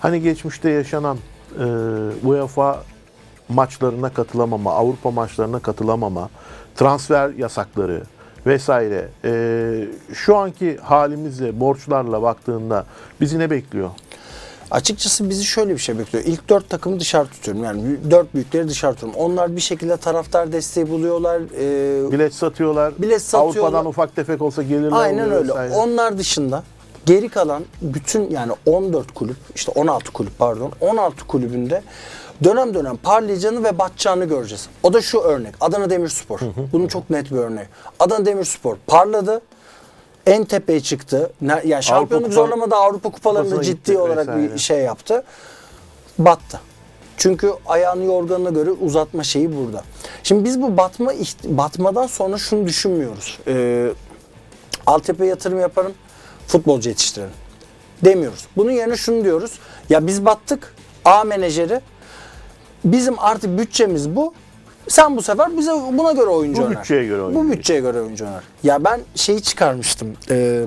[0.00, 1.18] hani geçmişte yaşanan
[1.58, 1.64] e,
[2.24, 2.82] UEFA
[3.48, 6.28] maçlarına katılamama, Avrupa maçlarına katılamama,
[6.74, 8.02] transfer yasakları,
[8.46, 9.08] vesaire.
[9.24, 12.86] Ee, şu anki halimizle, borçlarla baktığında
[13.20, 13.90] bizi ne bekliyor?
[14.70, 16.24] Açıkçası bizi şöyle bir şey bekliyor.
[16.24, 17.64] İlk dört takımı dışarı tutuyorum.
[17.64, 19.20] Yani dört büyükleri dışarı tutuyorum.
[19.20, 21.40] Onlar bir şekilde taraftar desteği buluyorlar.
[21.40, 22.92] Ee, Bilet satıyorlar.
[22.98, 23.60] Bilet satıyorlar.
[23.60, 25.48] Avrupa'dan ufak tefek olsa gelirler Aynen öyle.
[25.48, 25.74] vesaire.
[25.74, 26.62] Onlar dışında
[27.06, 31.82] geri kalan bütün yani 14 kulüp işte 16 kulüp pardon 16 kulübünde
[32.44, 34.68] dönem dönem parlayacağını ve batacağını göreceğiz.
[34.82, 35.54] O da şu örnek.
[35.60, 36.40] Adana Demirspor.
[36.72, 37.66] Bunun çok net bir örneği.
[38.00, 39.40] Adana Demirspor parladı.
[40.26, 41.32] En tepeye çıktı.
[41.64, 44.54] Yani şampiyonluk Kupa- zorlamada Avrupa kupalarında ciddi olarak vesaire.
[44.54, 45.24] bir şey yaptı.
[46.18, 46.60] Battı.
[47.16, 49.84] Çünkü ayağını yorganına göre uzatma şeyi burada.
[50.22, 51.12] Şimdi biz bu batma
[51.44, 53.38] batmadan sonra şunu düşünmüyoruz.
[53.48, 53.88] Ee,
[54.86, 55.92] altyapıya yatırım yaparım,
[56.46, 57.32] futbolcu yetiştirelim.
[58.04, 58.46] Demiyoruz.
[58.56, 59.58] Bunun yerine şunu diyoruz.
[59.90, 60.74] Ya biz battık.
[61.04, 61.80] A menajeri
[62.84, 64.34] bizim artık bütçemiz bu.
[64.88, 66.78] Sen bu sefer bize buna göre oyuncu Bu öner.
[66.78, 67.40] bütçeye göre oyuncu.
[67.40, 68.42] Bu bütçeye göre oyuncu öner.
[68.62, 70.16] Ya ben şeyi çıkarmıştım.
[70.30, 70.66] Ee,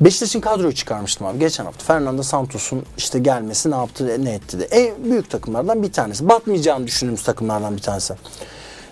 [0.00, 1.84] Beşiktaş'ın kadroyu çıkarmıştım abi geçen hafta.
[1.84, 4.64] Fernando Santos'un işte gelmesi ne yaptı ne etti de.
[4.64, 6.28] En büyük takımlardan bir tanesi.
[6.28, 8.14] Batmayacağını düşündüğümüz takımlardan bir tanesi.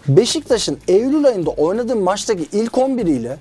[0.09, 3.39] Beşiktaş'ın Eylül ayında oynadığı maçtaki ilk 11 ile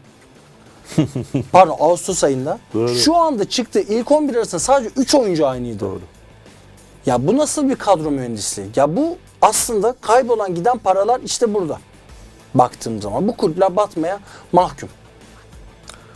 [1.52, 2.96] pardon Ağustos ayında Doğru.
[2.96, 5.80] şu anda çıktığı ilk 11 arasında sadece 3 oyuncu aynıydı.
[5.80, 6.00] Doğru.
[7.06, 8.68] Ya bu nasıl bir kadro mühendisliği?
[8.76, 11.80] Ya bu aslında kaybolan giden paralar işte burada.
[12.56, 14.20] Baktığım zaman bu kulüpler batmaya
[14.52, 14.90] mahkum.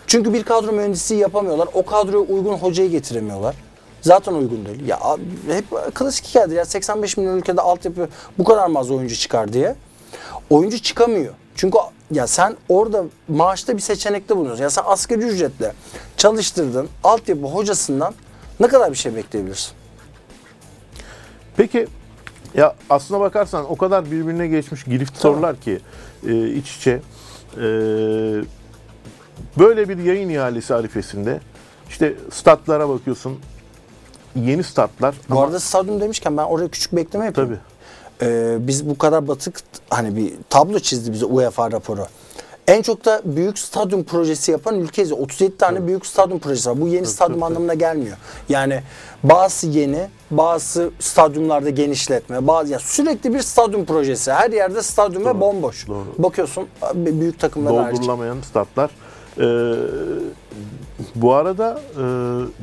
[0.08, 1.70] Çünkü bir kadro mühendisliği yapamıyorlar.
[1.74, 3.56] O kadroya uygun hocayı getiremiyorlar.
[4.02, 4.88] Zaten uygun değil.
[4.88, 5.00] Ya
[5.48, 9.76] hep klasik hikayedir ya 85 milyon ülkede altyapı bu kadar mı az oyuncu çıkar diye.
[10.50, 11.34] Oyuncu çıkamıyor.
[11.56, 11.78] Çünkü
[12.12, 14.64] ya sen orada maaşta bir seçenekte bulunuyorsun.
[14.64, 15.74] Ya sen asgari ücretle
[16.18, 18.14] çalıştırdın altyapı hocasından
[18.60, 19.72] ne kadar bir şey bekleyebilirsin?
[21.58, 21.88] Peki
[22.56, 25.80] ya aslına bakarsan o kadar birbirine geçmiş girift sorular ki
[26.28, 26.92] e, iç içe.
[27.58, 27.62] E,
[29.60, 31.40] böyle bir yayın ihalesi arifesinde
[31.90, 33.40] işte statlara bakıyorsun.
[34.36, 35.16] Yeni statlar.
[35.30, 37.50] Bu ama- arada stadyum demişken ben oraya küçük bir ekleme yapayım.
[37.50, 37.60] Tabii.
[38.22, 39.60] Ee, biz bu kadar batık
[39.90, 42.06] hani bir tablo çizdi bize UEFA raporu.
[42.70, 45.12] En çok da büyük stadyum projesi yapan ülkeyiz.
[45.12, 46.82] 37 tane büyük stadyum projesi var.
[46.82, 48.18] Bu yeni stadyum anlamına gelmiyor.
[48.50, 48.82] Yani
[49.24, 54.32] bazı yeni, bazı stadyumlarda genişletme, bazı ya sürekli bir stadyum projesi.
[54.32, 55.88] Her yerde stadyum ve bomboş.
[55.88, 56.06] doğru.
[56.18, 57.98] Bakıyorsun büyük takımlar hariç.
[57.98, 58.90] doldurulamayan statlar.
[59.40, 59.74] Ee,
[61.16, 62.00] bu arada e,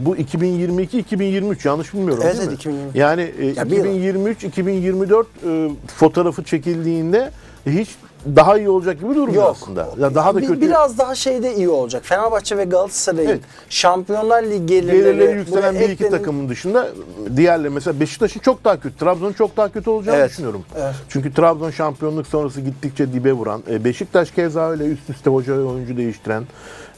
[0.07, 2.49] bu 2022-2023 yanlış bilmiyorum Evet, değil mi?
[2.51, 2.99] evet, 2022.
[2.99, 4.17] Yani e, Ya bir yıl.
[4.25, 7.31] 2023-2024 e, fotoğrafı çekildiğinde
[7.67, 7.89] hiç
[8.37, 9.57] daha iyi olacak gibi durmuyor Yok.
[9.63, 9.89] aslında.
[9.99, 10.61] Ya daha da Bir- kötü.
[10.61, 12.03] Biraz daha şeyde iyi olacak.
[12.05, 13.41] Fenerbahçe ve Galatasaray'ın Evet.
[13.69, 16.89] Şampiyonlar Ligi gelirleri, gelirleri yükselen buraya bir iki eklenin- takımın dışında
[17.37, 20.31] diğerleri mesela Beşiktaş'ın çok daha kötü, Trabzon'un çok daha kötü olacağını Evet.
[20.31, 20.63] düşünüyorum.
[20.79, 20.95] Evet.
[21.09, 25.63] Çünkü Trabzon şampiyonluk sonrası gittikçe dibe vuran, e, Beşiktaş keza öyle üst üste hoca ve
[25.65, 26.45] oyuncu değiştiren,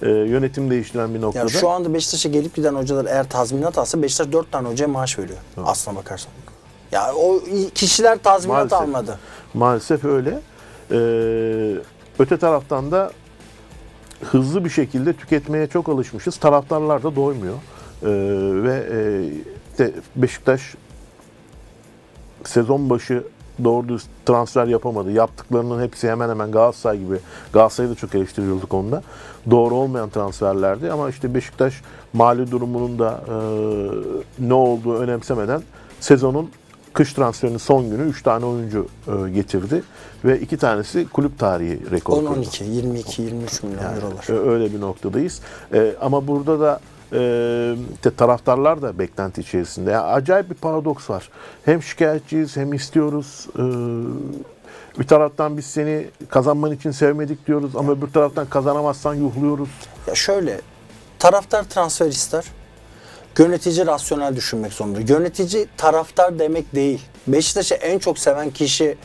[0.02, 1.42] e, yönetim değiştiren bir noktada.
[1.44, 5.18] Ya şu anda Beşiktaş'a gelip giden hocalar eğer tazminat alsa Beşiktaş 4 tane hocaya maaş
[5.18, 5.38] veriyor.
[5.66, 6.32] Aslına bakarsan.
[6.92, 7.40] Ya o
[7.74, 8.78] kişiler tazminat Maalesef.
[8.80, 9.18] almadı.
[9.54, 10.38] Maalesef öyle.
[10.90, 11.74] Ee,
[12.18, 13.11] öte taraftan da
[14.22, 16.37] hızlı bir şekilde tüketmeye çok alışmışız.
[16.37, 17.55] Taraftarlar da doymuyor.
[17.55, 18.09] Ee,
[18.62, 18.98] ve e,
[19.79, 20.74] de Beşiktaş
[22.44, 23.22] sezon başı
[23.64, 25.12] doğru düz transfer yapamadı.
[25.12, 27.18] Yaptıklarının hepsi hemen hemen Galatasaray gibi.
[27.53, 29.03] Galatasaray'ı da çok eleştiriyorduk onda.
[29.51, 33.35] Doğru olmayan transferlerdi ama işte Beşiktaş mali durumunun da e,
[34.48, 35.62] ne olduğu önemsemeden
[36.01, 36.51] sezonun
[36.92, 38.87] kış transferinin son günü 3 tane oyuncu
[39.27, 39.83] e, getirdi
[40.24, 42.27] ve iki tanesi kulüp tarihi rekoru.
[42.35, 42.40] kırdı.
[42.40, 44.31] 10-12, 22-23 milyon eurolar.
[44.31, 45.40] Ö- Öyle bir noktadayız.
[45.74, 46.81] Ee, ama burada da
[47.12, 49.90] e, taraftarlar da beklenti içerisinde.
[49.90, 51.29] Yani acayip bir paradoks var.
[51.64, 53.46] Hem şikayetçiyiz hem istiyoruz.
[53.59, 53.62] Ee,
[54.98, 59.68] bir taraftan biz seni kazanman için sevmedik diyoruz ama öbür taraftan kazanamazsan yuhluyoruz.
[60.07, 60.61] Ya şöyle
[61.18, 62.44] taraftar transfer ister.
[63.38, 65.01] Yönetici rasyonel düşünmek zorunda.
[65.01, 67.01] Yönetici taraftar demek değil.
[67.27, 68.96] Beşiktaş'ı en çok seven kişi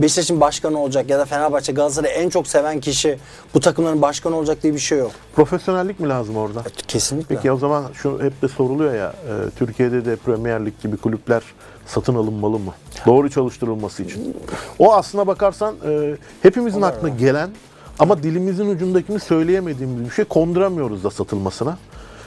[0.00, 3.18] Beşiktaş'ın başkanı olacak ya da Fenerbahçe Galatasaray'ı en çok seven kişi
[3.54, 5.10] bu takımların başkanı olacak diye bir şey yok.
[5.34, 6.62] Profesyonellik mi lazım orada?
[6.88, 7.34] Kesinlikle.
[7.34, 11.42] Peki o zaman şu hep de soruluyor ya e, Türkiye'de de Premier Lig gibi kulüpler
[11.86, 12.74] satın alınmalı mı?
[13.06, 14.36] Doğru çalıştırılması için.
[14.78, 17.50] O aslına bakarsan e, hepimizin aklına gelen
[17.98, 21.78] ama dilimizin ucundakini söyleyemediğimiz bir şey konduramıyoruz da satılmasına.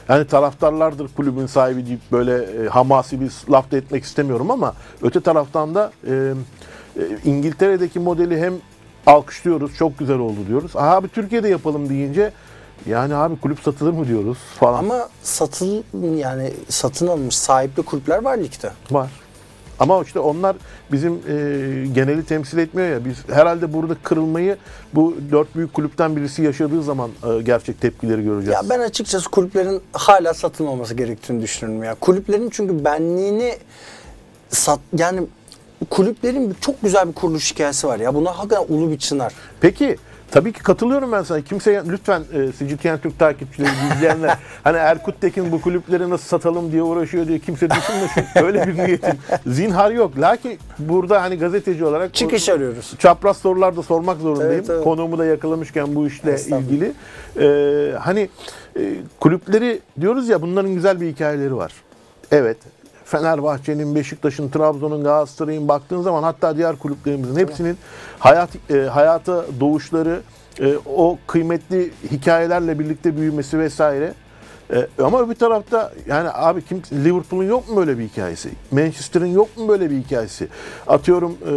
[0.08, 5.20] Yani taraftarlardır kulübün sahibi deyip böyle e, hamasi bir laf da etmek istemiyorum ama öte
[5.20, 6.12] taraftan da e,
[6.96, 8.54] e, İngiltere'deki modeli hem
[9.06, 10.76] alkışlıyoruz, çok güzel oldu diyoruz.
[10.76, 12.32] Aha abi Türkiye'de yapalım deyince
[12.86, 14.78] yani abi kulüp satılır mı diyoruz falan.
[14.78, 15.82] Ama satıl
[16.16, 18.70] yani satın alınmış sahipli kulüpler var ligde.
[18.90, 19.10] Var.
[19.82, 20.56] Ama işte onlar
[20.92, 21.36] bizim e,
[21.94, 23.04] geneli temsil etmiyor ya.
[23.04, 24.56] Biz herhalde burada kırılmayı
[24.94, 28.54] bu dört büyük kulüpten birisi yaşadığı zaman e, gerçek tepkileri göreceğiz.
[28.62, 31.94] Ya ben açıkçası kulüplerin hala satılmaması gerektiğini düşünüyorum ya.
[31.94, 33.54] Kulüplerin çünkü benliğini
[34.48, 35.20] sat yani
[35.90, 38.14] kulüplerin çok güzel bir kuruluş hikayesi var ya.
[38.14, 39.32] Buna hakikaten ulu bir çınar.
[39.60, 39.96] Peki
[40.32, 41.40] tabii ki katılıyorum ben sana.
[41.40, 46.82] Kimseye lütfen e, CGTN Türk takipçileri, izleyenler hani Erkut Tekin bu kulüpleri nasıl satalım diye
[46.82, 48.24] uğraşıyor diye kimse düşünmesin.
[48.44, 49.14] Öyle bir niyetim
[49.46, 50.18] zinhar yok.
[50.18, 52.94] Lakin burada hani gazeteci olarak Çıkış arıyoruz.
[52.98, 54.52] çapraz sorular da sormak zorundayım.
[54.52, 54.84] Evet, evet.
[54.84, 56.92] Konuğumu da yakalamışken bu işle ilgili.
[57.40, 58.28] Ee, hani
[58.76, 58.80] e,
[59.20, 61.72] kulüpleri diyoruz ya bunların güzel bir hikayeleri var.
[62.30, 62.56] Evet.
[63.12, 67.78] Fenerbahçe'nin, Beşiktaş'ın, Trabzon'un, Galatasaray'ın baktığın zaman hatta diğer kulüplerimizin hepsinin
[68.18, 70.20] hayat e, hayata doğuşları,
[70.60, 74.14] e, o kıymetli hikayelerle birlikte büyümesi vesaire.
[74.72, 78.50] E, ama bir tarafta yani abi kim Liverpool'un yok mu böyle bir hikayesi?
[78.70, 80.48] Manchester'ın yok mu böyle bir hikayesi?
[80.86, 81.52] Atıyorum e,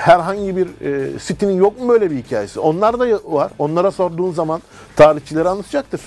[0.00, 2.60] herhangi bir e, City'nin yok mu böyle bir hikayesi?
[2.60, 3.52] Onlar da var.
[3.58, 4.62] Onlara sorduğun zaman
[4.96, 6.00] tarihçileri anlatacaktır.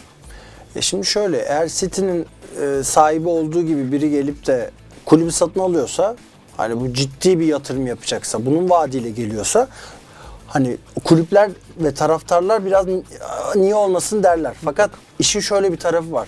[0.77, 2.25] Ya şimdi şöyle eğer City'nin
[2.61, 4.71] e, sahibi olduğu gibi biri gelip de
[5.05, 6.15] kulübü satın alıyorsa
[6.57, 9.67] hani bu ciddi bir yatırım yapacaksa bunun vaadiyle geliyorsa
[10.47, 14.53] hani kulüpler ve taraftarlar biraz "Aa, niye olmasın derler.
[14.65, 16.27] Fakat işin şöyle bir tarafı var.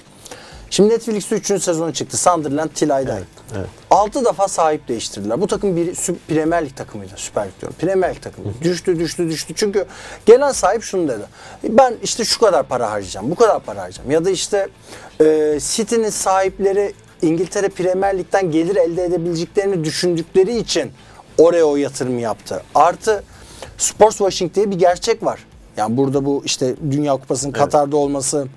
[0.69, 1.45] Şimdi Netflix'te 3.
[1.47, 2.17] sezonu çıktı.
[2.17, 3.23] Sunderland Till I Die.
[3.55, 3.67] evet.
[3.91, 5.41] 6 defa sahip değiştirdiler.
[5.41, 5.95] Bu takım bir
[6.27, 7.11] Premier Lig takımıydı.
[7.15, 7.77] Süper Lig diyorum.
[7.79, 8.47] Premier Lig takımı.
[8.61, 9.53] Düştü düştü düştü.
[9.55, 9.85] Çünkü
[10.25, 11.23] gelen sahip şunu dedi.
[11.63, 13.31] Ben işte şu kadar para harcayacağım.
[13.31, 14.11] Bu kadar para harcayacağım.
[14.11, 14.67] Ya da işte
[15.21, 20.91] e, City'nin sahipleri İngiltere Premier Lig'den gelir elde edebileceklerini düşündükleri için
[21.37, 22.63] oraya o yatırımı yaptı.
[22.75, 23.23] Artı
[23.77, 25.45] sports washing diye bir gerçek var.
[25.77, 28.47] Yani burada bu işte Dünya Kupası'nın Katar'da olması,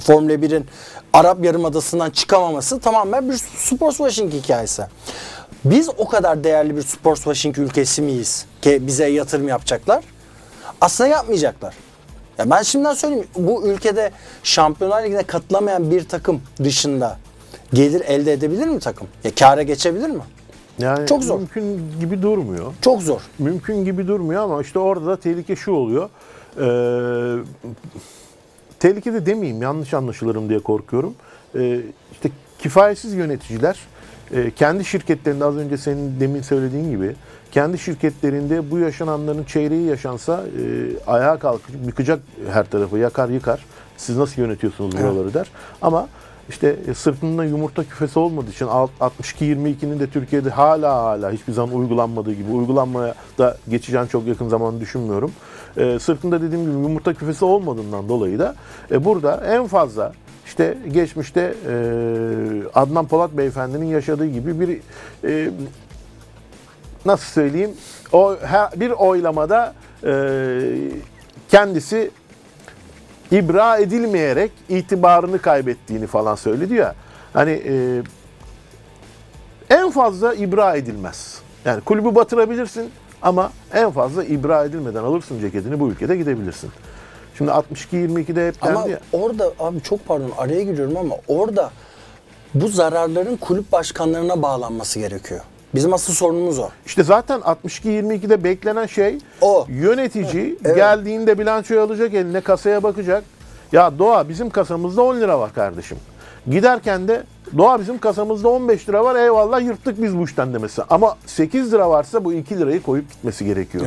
[0.00, 0.66] Formula 1'in
[1.12, 4.82] Arap Yarımadası'ndan çıkamaması tamamen bir sports washing hikayesi.
[5.64, 10.04] Biz o kadar değerli bir sports washing ülkesi miyiz ki bize yatırım yapacaklar?
[10.80, 11.74] Aslında yapmayacaklar.
[12.38, 14.10] Ya ben şimdiden söyleyeyim bu ülkede
[14.42, 17.18] Şampiyonlar Ligi'ne katılamayan bir takım dışında
[17.72, 19.08] gelir elde edebilir mi takım?
[19.24, 20.22] Ya kâra geçebilir mi?
[20.78, 21.38] Yani Çok zor.
[21.38, 22.72] Mümkün gibi durmuyor.
[22.80, 23.20] Çok zor.
[23.38, 26.08] mümkün gibi durmuyor ama işte orada da tehlike şu oluyor.
[26.60, 27.42] Ee,
[28.82, 31.14] tehlike de demeyeyim yanlış anlaşılırım diye korkuyorum.
[31.54, 31.80] Ee,
[32.12, 33.78] işte kifayetsiz yöneticiler
[34.32, 37.14] e, kendi şirketlerinde az önce senin demin söylediğin gibi
[37.52, 40.62] kendi şirketlerinde bu yaşananların çeyreği yaşansa e,
[41.06, 42.20] ayağa kalkacak, yıkacak
[42.52, 43.64] her tarafı, yakar yıkar.
[43.96, 45.50] Siz nasıl yönetiyorsunuz buraları der.
[45.82, 46.08] Ama
[46.48, 51.76] işte e, sırtında yumurta küfesi olmadığı için alt- 62-22'nin de Türkiye'de hala hala hiçbir zaman
[51.76, 55.32] uygulanmadığı gibi uygulanmaya da geçeceğini çok yakın zaman düşünmüyorum.
[55.76, 58.54] E, sırtında dediğim gibi yumurta küfesi olmadığından dolayı da
[58.90, 60.12] e, burada en fazla
[60.46, 61.74] işte geçmişte e,
[62.74, 64.80] Adnan Polat beyefendinin yaşadığı gibi bir
[65.28, 65.50] e,
[67.06, 67.70] nasıl söyleyeyim
[68.12, 68.36] o
[68.76, 70.12] bir oylamada e,
[71.48, 72.10] kendisi
[73.30, 76.94] ibra edilmeyerek itibarını kaybettiğini falan söyledi ya.
[77.32, 78.02] Hani e,
[79.70, 81.38] en fazla ibra edilmez.
[81.64, 82.90] Yani kulübü batırabilirsin
[83.22, 86.70] ama en fazla ibra edilmeden alırsın ceketini bu ülkede gidebilirsin.
[87.38, 89.00] Şimdi 62-22'de hep Ama dendi ya.
[89.12, 91.70] orada abi çok pardon araya giriyorum ama orada
[92.54, 95.40] bu zararların kulüp başkanlarına bağlanması gerekiyor.
[95.74, 96.68] Bizim asıl sorunumuz o.
[96.86, 99.66] İşte zaten 62-22'de beklenen şey O.
[99.68, 103.24] yönetici geldiğinde bilançoyu alacak eline kasaya bakacak.
[103.72, 105.98] Ya Doğa bizim kasamızda 10 lira var kardeşim.
[106.50, 107.22] Giderken de
[107.58, 110.82] Doğa bizim kasamızda 15 lira var eyvallah yırttık biz bu işten demesi.
[110.90, 113.84] Ama 8 lira varsa bu 2 lirayı koyup gitmesi gerekiyor.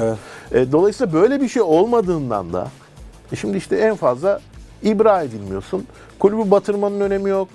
[0.51, 0.67] Evet.
[0.67, 2.67] E, dolayısıyla böyle bir şey olmadığından da
[3.32, 4.39] e, şimdi işte en fazla
[4.84, 5.86] ibra edilmiyorsun.
[6.19, 7.47] Kulübü batırmanın önemi yok.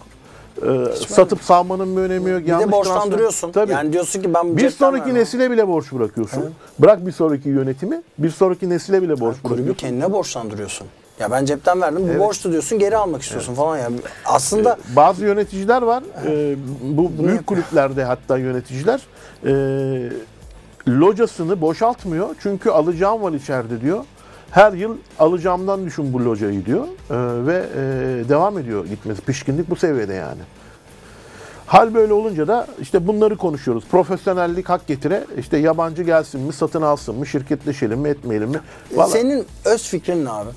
[0.63, 2.41] E, satıp salmanın bir önemi yok.
[2.41, 3.49] Bir de Yanlış borçlandırıyorsun.
[3.49, 3.73] transfer- Tabii.
[3.73, 5.21] Yani diyorsun ki ben Bir sonraki vermem.
[5.21, 6.45] nesile bile borç bırakıyorsun.
[6.79, 9.75] Bırak bir sonraki yönetimi, bir sonraki nesile bile borç kulübü bırakıyorsun.
[9.87, 10.87] kendine borçlandırıyorsun.
[11.21, 13.91] Ya ben cepten verdim bu borçtu diyorsun geri almak istiyorsun falan ya.
[14.27, 16.03] Aslında Bazı yöneticiler var.
[16.27, 19.01] e, bu büyük kulüplerde hatta yöneticiler
[19.47, 19.53] e,
[20.89, 22.29] locasını boşaltmıyor.
[22.43, 24.05] Çünkü alacağım var içeride diyor.
[24.51, 26.85] Her yıl alacağımdan düşün bu locayı diyor.
[26.85, 29.23] E, ve e, devam ediyor gitmesi.
[29.23, 30.41] Pişkinlik bu seviyede yani.
[31.67, 33.85] Hal böyle olunca da işte bunları konuşuyoruz.
[33.91, 35.25] Profesyonellik hak getire.
[35.39, 38.61] İşte yabancı gelsin mi, satın alsın mı, şirketleşelim mi, etmeyelim mi?
[38.95, 40.51] Vallahi senin öz fikrin ne abi?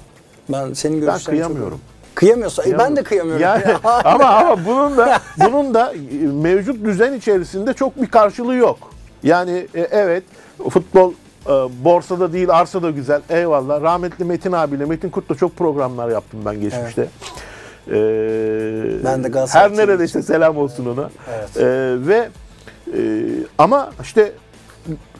[0.49, 1.79] Ben senin görüşlerini çok- kıyamıyorum.
[2.15, 3.43] Kıyamıyorsa e, ben de kıyamıyorum.
[3.43, 5.93] Yani, ama ama bunun da bunun da
[6.33, 8.77] mevcut düzen içerisinde çok bir karşılığı yok.
[9.23, 10.23] Yani e, evet
[10.69, 11.11] futbol
[11.45, 11.49] e,
[11.85, 13.21] borsada değil arsada güzel.
[13.29, 13.81] Eyvallah.
[13.81, 17.07] Rahmetli Metin abiyle Metin Kurt'la çok programlar yaptım ben geçmişte.
[17.87, 17.91] Ee,
[19.05, 21.09] Ben de Galatasaray her neredeyse selam olsun ona.
[21.35, 21.57] Evet.
[21.57, 22.29] Ee, ve
[22.97, 22.99] e,
[23.57, 24.31] ama işte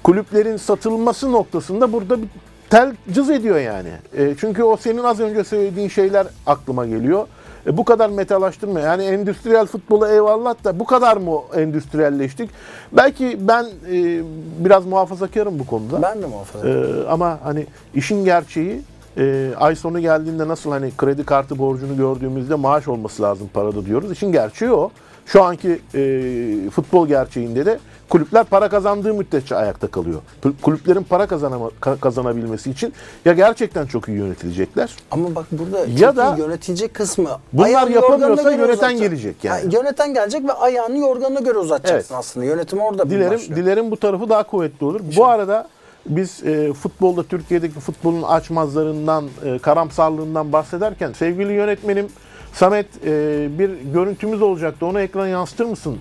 [0.03, 2.27] kulüplerin satılması noktasında burada bir
[2.73, 3.89] tel cız ediyor yani.
[4.17, 7.27] E, çünkü o senin az önce söylediğin şeyler aklıma geliyor.
[7.67, 12.49] E, bu kadar metalaştırma yani endüstriyel futbola eyvallah da bu kadar mı endüstriyelleştik?
[12.91, 14.21] Belki ben e,
[14.65, 16.01] biraz muhafazakarım bu konuda.
[16.01, 16.69] Ben de muhafaza.
[16.69, 18.81] E, ama hani işin gerçeği
[19.17, 24.11] e, ay sonu geldiğinde nasıl hani kredi kartı borcunu gördüğümüzde maaş olması lazım parada diyoruz.
[24.11, 24.91] İşin gerçeği o.
[25.25, 30.21] Şu anki e, futbol gerçeğinde de kulüpler para kazandığı müddetçe ayakta kalıyor.
[30.61, 31.69] Kulüplerin para kazanama,
[32.01, 32.93] kazanabilmesi için
[33.25, 34.95] ya gerçekten çok iyi yönetilecekler.
[35.11, 37.29] Ama bak burada ya da iyi yönetilecek kısmı.
[37.53, 39.61] Bunlar yapamıyorsa yöneten gelecek yani.
[39.61, 42.19] Ha, yöneten gelecek ve ayağını yorganına göre uzatacaksın Evet.
[42.19, 42.45] aslında.
[42.45, 43.59] Yönetim orada Dilerim başlıyor.
[43.59, 45.01] dilerim bu tarafı daha kuvvetli olur.
[45.17, 45.67] Bu arada
[46.05, 52.07] biz e, futbolda Türkiye'deki futbolun açmazlarından, e, karamsarlığından bahsederken sevgili yönetmenim
[52.53, 54.85] Samet e, bir görüntümüz olacaktı.
[54.85, 55.97] Onu ekrana yansıtır mısın?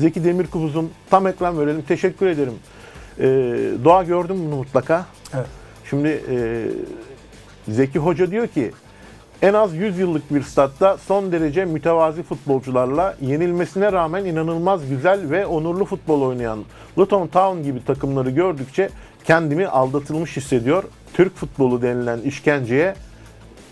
[0.00, 1.82] Zeki Demirkubuz'un tam ekran verelim.
[1.82, 2.54] Teşekkür ederim.
[3.18, 3.24] E,
[3.84, 5.06] Doğa gördün bunu mutlaka.
[5.34, 5.46] Evet.
[5.90, 6.66] Şimdi e,
[7.68, 8.72] Zeki Hoca diyor ki
[9.42, 15.46] en az 100 yıllık bir statta son derece mütevazi futbolcularla yenilmesine rağmen inanılmaz güzel ve
[15.46, 16.64] onurlu futbol oynayan
[16.98, 18.90] Luton Town gibi takımları gördükçe
[19.24, 20.84] kendimi aldatılmış hissediyor.
[21.14, 22.94] Türk futbolu denilen işkenceye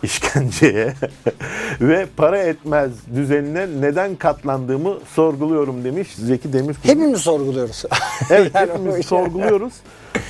[0.06, 0.92] işkenceye
[1.80, 6.90] ve para etmez düzenine neden katlandığımı sorguluyorum demiş Zeki Demirkubuz.
[6.90, 7.84] Hepimiz sorguluyoruz.
[8.30, 9.72] Evet Yani hepimiz sorguluyoruz.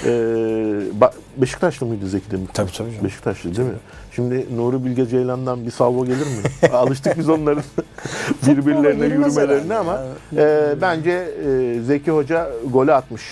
[0.05, 0.11] Ee,
[1.37, 2.47] Beşiktaşlı mıydı Zeki Demir?
[2.47, 3.05] Tabii, tabii canım.
[3.05, 3.75] Beşiktaşlı değil mi?
[4.13, 6.71] Şimdi Nuri Bilge Ceylan'dan bir salvo gelir mi?
[6.73, 7.63] Alıştık biz onların
[8.47, 10.03] birbirlerine yürümelerine ama
[10.37, 13.23] e, bence e, Zeki Hoca golü atmış.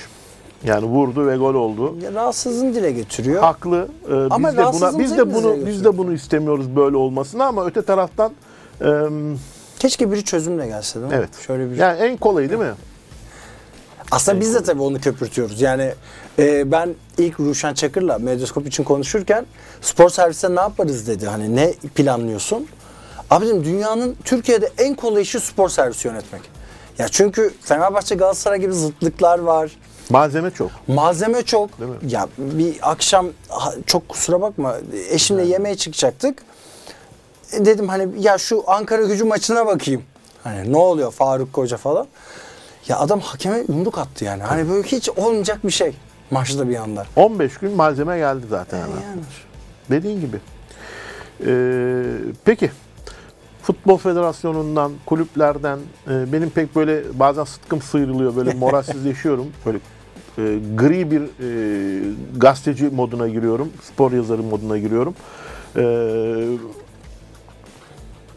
[0.65, 1.97] Yani vurdu ve gol oldu.
[2.03, 2.33] Ya
[2.75, 3.43] dile getiriyor.
[3.43, 3.89] Haklı.
[4.11, 7.67] Ee, Ama biz de buna biz de bunu biz de bunu istemiyoruz böyle olmasını ama
[7.67, 8.33] öte taraftan
[8.81, 8.89] e,
[9.79, 11.17] Keşke biri çözümle gelse değil mi?
[11.19, 11.29] evet.
[11.47, 12.75] Şöyle bir Yani en kolayı değil mi?
[14.11, 15.61] Aslında biz de tabii onu köpürtüyoruz.
[15.61, 15.93] Yani
[16.39, 19.47] e, ben ilk Ruşen Çakır'la Medyaskop için konuşurken
[19.81, 21.27] spor serviste ne yaparız dedi.
[21.27, 22.67] Hani ne planlıyorsun?
[23.31, 26.43] Abicim dünyanın Türkiye'de en kolay işi spor servisi yönetmek.
[26.99, 29.71] Ya çünkü Fenerbahçe Galatasaray gibi zıtlıklar var.
[30.15, 30.71] Malzeme çok.
[30.89, 31.81] Malzeme çok.
[31.81, 31.97] Değil mi?
[32.09, 33.27] Ya bir akşam
[33.87, 34.77] çok kusura bakma
[35.11, 36.43] eşimle yemeğe çıkacaktık.
[37.53, 40.03] E, Dedim hani ya şu Ankara gücü maçına bakayım.
[40.45, 42.07] Hani ne oluyor Faruk Koca falan.
[42.89, 44.43] Ya adam hakeme yumruk attı yani.
[44.43, 45.93] Hani böyle hiç olmayacak bir şey
[46.31, 47.07] maçta bir anda.
[47.17, 48.77] 15 gün malzeme geldi zaten.
[48.79, 48.89] hemen.
[49.03, 49.21] Yani.
[49.91, 50.37] Dediğin gibi.
[51.47, 52.03] Ee,
[52.45, 52.71] peki
[53.63, 55.79] Futbol Federasyonu'ndan, kulüplerden
[56.11, 58.37] e, benim pek böyle bazen sıtkım sıyrılıyor.
[58.37, 59.47] Böyle moralsizleşiyorum.
[59.67, 59.79] Böyle
[60.39, 62.03] e, gri bir e,
[62.37, 63.73] gazeteci moduna giriyorum.
[63.83, 65.15] Spor yazarı moduna giriyorum.
[65.77, 65.83] E,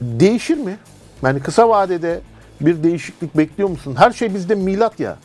[0.01, 0.77] değişir mi?
[1.23, 2.21] Yani kısa vadede
[2.61, 3.95] bir değişiklik bekliyor musun?
[3.97, 5.17] Her şey bizde milat ya.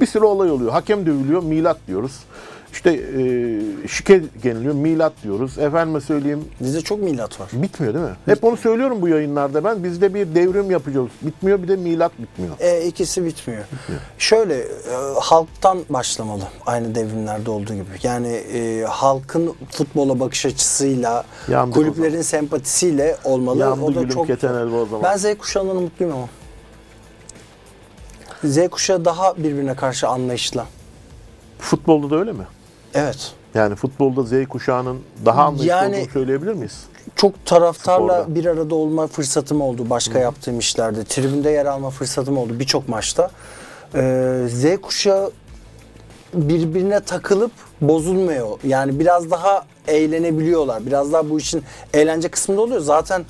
[0.00, 0.72] Bir sürü olay oluyor.
[0.72, 2.20] Hakem dövülüyor, milat diyoruz.
[2.72, 5.58] İşte e, şike geniliyor, milat diyoruz.
[5.58, 7.48] Efendime söyleyeyim, Bizde çok milat var.
[7.52, 8.16] bitmiyor değil mi?
[8.26, 9.84] Hep onu söylüyorum bu yayınlarda ben.
[9.84, 11.08] Bizde bir devrim yapacağız.
[11.22, 12.54] Bitmiyor bir de milat bitmiyor.
[12.60, 13.64] E, ikisi bitmiyor.
[14.18, 14.66] Şöyle e,
[15.20, 17.84] halktan başlamalı aynı devrimlerde olduğu gibi.
[18.02, 23.58] Yani e, halkın futbola bakış açısıyla, Yandık kulüplerin sempatisiyle olmalı.
[23.60, 25.02] Yandı o da çok keten elba o zaman.
[25.02, 26.28] Ben Z kuşağından mutluyum ama.
[28.44, 30.66] Z kuşağı daha birbirine karşı anlayışla.
[31.58, 32.44] Futbolda da öyle mi?
[32.94, 33.32] Evet.
[33.54, 36.84] Yani futbolda Z kuşağının daha anlayışlı Yani- olduğunu söyleyebilir miyiz?
[37.16, 38.34] Çok taraftarla Sporda.
[38.34, 41.04] bir arada olma fırsatım oldu başka yaptığım işlerde.
[41.04, 43.30] Tribünde yer alma fırsatım oldu birçok maçta.
[43.94, 45.30] Ee, Z kuşağı
[46.34, 48.48] birbirine takılıp bozulmuyor.
[48.64, 50.86] Yani biraz daha eğlenebiliyorlar.
[50.86, 51.62] Biraz daha bu işin
[51.94, 52.80] eğlence kısmında oluyor.
[52.80, 53.24] Zaten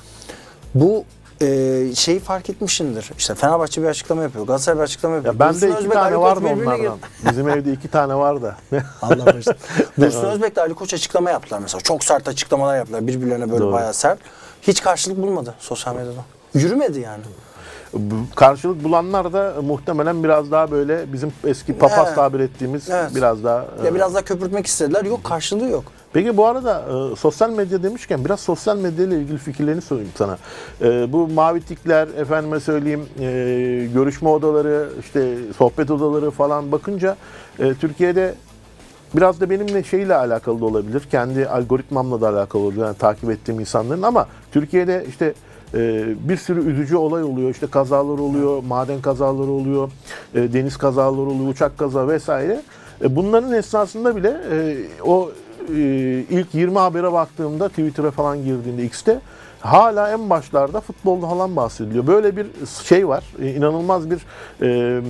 [0.75, 1.03] bu
[1.41, 3.11] e, şeyi fark etmişsindir.
[3.17, 4.47] İşte Fenerbahçe bir açıklama yapıyor.
[4.47, 5.33] Galatasaray bir açıklama yapıyor.
[5.33, 6.97] Ya bende Dursun iki Özbek, tane Ali vardı onlardan.
[7.31, 8.55] Bizim evde iki tane var da.
[9.01, 9.55] Allah bağışlasın.
[10.01, 11.81] Dursun Özbek ile Ali Koç açıklama yaptılar mesela.
[11.81, 13.07] Çok sert açıklamalar yaptılar.
[13.07, 13.73] Birbirlerine böyle Doğru.
[13.73, 14.19] bayağı sert.
[14.61, 16.21] Hiç karşılık bulmadı sosyal medyada.
[16.53, 17.23] Yürümedi yani.
[18.35, 22.15] Karşılık bulanlar da muhtemelen biraz daha böyle bizim eski papaz Evet.
[22.15, 23.11] tabir ettiğimiz Evet.
[23.15, 23.57] biraz daha...
[23.83, 25.05] Ya e, biraz daha köpürtmek istediler.
[25.05, 25.83] Yok karşılığı yok.
[26.13, 30.37] Peki bu arada e, sosyal medya demişken biraz sosyal medya ile ilgili fikirlerini sorayım sana.
[30.81, 33.25] E, bu mavi tikler, efendime söyleyeyim e,
[33.93, 37.15] görüşme odaları, işte sohbet odaları falan bakınca
[37.59, 38.35] e, Türkiye'de
[39.15, 41.03] biraz da benimle şeyle alakalı da olabilir.
[41.11, 42.81] Kendi algoritmamla da alakalı olabilir.
[42.81, 45.33] Yani takip ettiğim insanların ama Türkiye'de işte
[45.73, 47.49] e, bir sürü üzücü olay oluyor.
[47.49, 49.91] İşte kazalar oluyor, maden kazaları oluyor,
[50.35, 52.61] e, deniz kazaları oluyor, uçak kaza vesaire.
[53.01, 55.31] E, bunların esnasında bile e, o
[56.29, 59.19] ilk 20 habere baktığımda Twitter'a falan girdiğinde X'te
[59.59, 62.07] hala en başlarda futbolda falan bahsediliyor.
[62.07, 62.47] Böyle bir
[62.83, 63.23] şey var.
[63.41, 64.25] E, inanılmaz bir
[64.61, 65.01] e,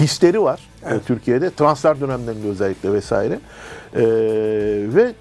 [0.00, 0.60] hisleri var
[0.90, 1.50] e, Türkiye'de.
[1.50, 3.34] Transfer dönemlerinde özellikle vesaire.
[3.94, 4.02] E,
[4.94, 5.12] ve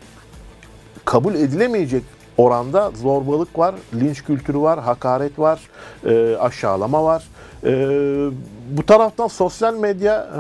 [1.06, 2.04] kabul edilemeyecek
[2.38, 5.60] oranda zorbalık var, linç kültürü var, hakaret var,
[6.06, 7.28] e, aşağılama var.
[7.64, 7.72] E,
[8.78, 10.40] bu taraftan sosyal medya e,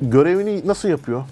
[0.00, 1.24] görevini nasıl yapıyor?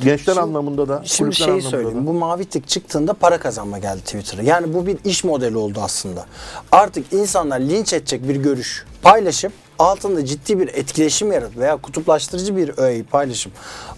[0.00, 2.02] Gençler Şimdi- anlamında da, Şimdi şeyi söyleyeyim.
[2.02, 2.06] da.
[2.06, 4.42] Bu mavi tık çıktığında para kazanma geldi Twitter'a.
[4.42, 6.26] Yani bu bir iş modeli oldu aslında.
[6.72, 12.72] Artık insanlar linç edecek bir görüş paylaşıp altında ciddi bir etkileşim yaratıp veya kutuplaştırıcı bir
[12.78, 13.52] öğeyi paylaşıp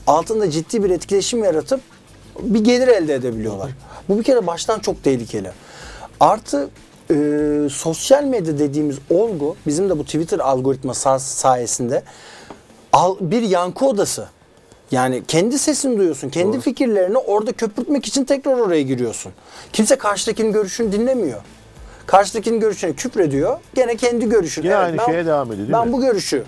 [0.06, 1.80] altında ciddi bir etkileşim yaratıp
[2.40, 3.70] bir gelir elde edebiliyorlar.
[4.08, 5.50] Bu bir kere baştan çok tehlikeli.
[6.20, 6.68] Artı
[7.10, 7.14] e,
[7.70, 12.02] sosyal medya dediğimiz olgu bizim de bu Twitter algoritması sayesinde
[12.92, 14.28] al, bir yankı odası.
[14.90, 19.32] Yani kendi sesini duyuyorsun, kendi fikirlerini orada köpürtmek için tekrar oraya giriyorsun.
[19.72, 21.40] Kimse karşıdakinin görüşünü dinlemiyor.
[22.06, 24.64] Karşıdakinin görüşünü küfrediyor, gene kendi görüşünü.
[24.66, 25.92] Yine aynı şeye devam ediyor, değil Ben mi?
[25.92, 26.44] bu görüşü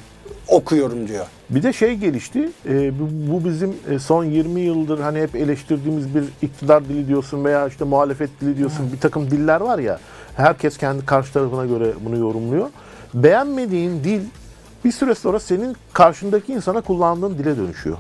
[0.48, 1.26] okuyorum diyor.
[1.50, 2.50] Bir de şey gelişti.
[2.68, 7.44] e, bu, bu bizim e, son 20 yıldır hani hep eleştirdiğimiz bir iktidar dili diyorsun
[7.44, 8.92] veya işte muhalefet dili diyorsun.
[8.92, 9.98] Bir takım diller var ya.
[10.36, 12.68] Herkes kendi karşı tarafına göre bunu yorumluyor.
[13.14, 14.20] Beğenmediğin dil
[14.84, 17.96] bir süre sonra senin karşındaki insana kullandığın dile dönüşüyor.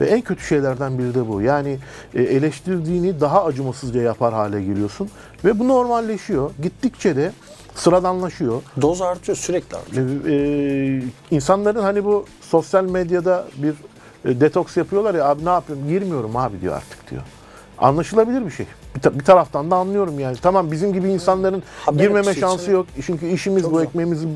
[0.00, 1.42] Ve en kötü şeylerden biri de bu.
[1.42, 1.78] Yani
[2.14, 5.08] e, eleştirdiğini daha acımasızca yapar hale geliyorsun.
[5.44, 6.50] Ve bu normalleşiyor.
[6.62, 7.32] Gittikçe de
[7.74, 8.62] sıradanlaşıyor.
[8.82, 10.06] Doz artıyor, sürekli artıyor.
[10.26, 13.74] E, e, insanların hani bu sosyal medyada bir
[14.30, 17.22] e, detoks yapıyorlar ya abi ne yapıyorum girmiyorum abi diyor artık diyor.
[17.78, 18.66] Anlaşılabilir bir şey.
[18.94, 20.36] Bir, ta- bir taraftan da anlıyorum yani.
[20.42, 22.86] Tamam bizim gibi insanların Haber girmeme şansı için- yok.
[23.06, 23.84] Çünkü işimiz Çok bu zor.
[23.84, 24.28] ekmeğimizi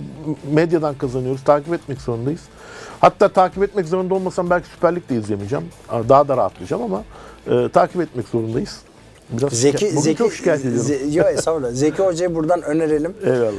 [0.53, 1.45] medyadan kazanıyoruz.
[1.45, 2.41] Takip etmek zorundayız.
[3.01, 5.65] Hatta takip etmek zorunda olmasam belki Süper Lig de izlemeyeceğim.
[6.09, 7.03] Daha da rahatlayacağım ama
[7.47, 8.79] e, takip etmek zorundayız.
[9.31, 10.87] Biraz Zeki, şikayet- Zeki, çok şikayet ediyorum.
[10.91, 11.71] Ze- estağfurullah.
[11.73, 13.15] Zeki Hoca'yı buradan önerelim.
[13.25, 13.53] Eyvallah.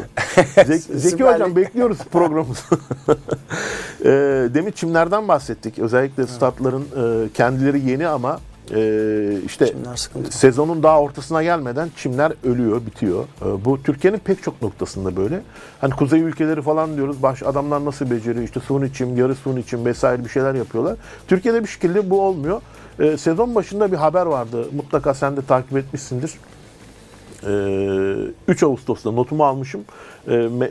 [0.65, 2.61] Zeki, Zeki Hocam bekliyoruz programımızı.
[4.05, 4.09] e,
[4.53, 5.79] demin çimlerden bahsettik.
[5.79, 8.39] Özellikle statların e, kendileri yeni ama
[8.75, 9.73] e, işte
[10.29, 13.23] sezonun daha ortasına gelmeden çimler ölüyor, bitiyor.
[13.23, 15.41] E, bu Türkiye'nin pek çok noktasında böyle.
[15.81, 17.23] Hani kuzey ülkeleri falan diyoruz.
[17.23, 18.45] Baş adamlar nasıl beceriyor?
[18.45, 20.97] İşte suni çim, yarı suni çim vesaire bir şeyler yapıyorlar.
[21.27, 22.61] Türkiye'de bir şekilde bu olmuyor.
[22.99, 24.65] E, sezon başında bir haber vardı.
[24.75, 26.31] Mutlaka sen de takip etmişsindir.
[27.47, 29.81] Ee, 3 Ağustos'ta notumu almışım.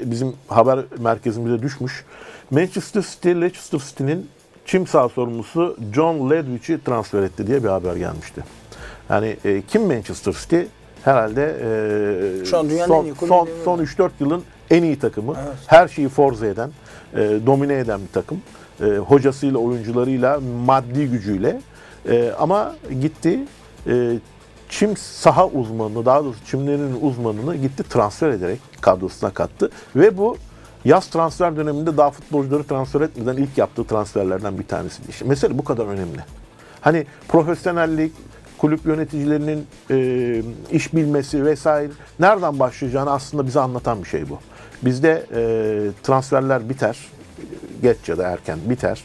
[0.05, 2.05] Bizim haber merkezimize düşmüş.
[2.51, 4.29] Manchester City, Leicester City'nin
[4.71, 8.45] çim saha sorumlusu John Ledwich'i transfer etti diye bir haber gelmişti.
[9.09, 10.61] Yani e, kim Manchester City?
[11.05, 11.57] Herhalde
[12.43, 15.35] e, Şu an dünyanın son, en iyi son, son 3-4 yılın en iyi takımı.
[15.39, 15.57] Evet.
[15.67, 16.71] Her şeyi forze eden,
[17.15, 18.43] e, domine eden bir takım.
[18.81, 21.61] E, hocasıyla, oyuncularıyla, maddi gücüyle.
[22.09, 23.45] E, ama gitti
[23.87, 24.19] e,
[24.69, 29.71] çim saha uzmanını, daha doğrusu çimlerin uzmanını gitti transfer ederek kadrosuna kattı.
[29.97, 30.37] Ve bu
[30.85, 35.03] yaz transfer döneminde daha futbolcuları transfer etmeden ilk yaptığı transferlerden bir tanesi.
[35.09, 36.21] İşte mesele bu kadar önemli.
[36.81, 38.13] Hani profesyonellik,
[38.59, 44.39] kulüp yöneticilerinin e, iş bilmesi vesaire nereden başlayacağını aslında bize anlatan bir şey bu.
[44.83, 45.43] Bizde e,
[46.03, 46.99] transferler biter,
[47.83, 49.05] geç ya da erken biter.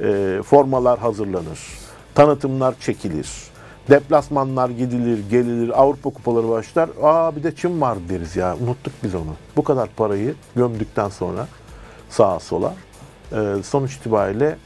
[0.00, 1.60] E, formalar hazırlanır,
[2.14, 3.28] tanıtımlar çekilir,
[3.90, 6.90] deplasmanlar gidilir, gelilir, Avrupa kupaları başlar.
[7.02, 9.34] Aa bir de Çin var deriz ya, unuttuk biz onu.
[9.56, 11.46] Bu kadar parayı gömdükten sonra
[12.10, 12.74] sağa sola
[13.32, 14.56] e, sonuç itibariyle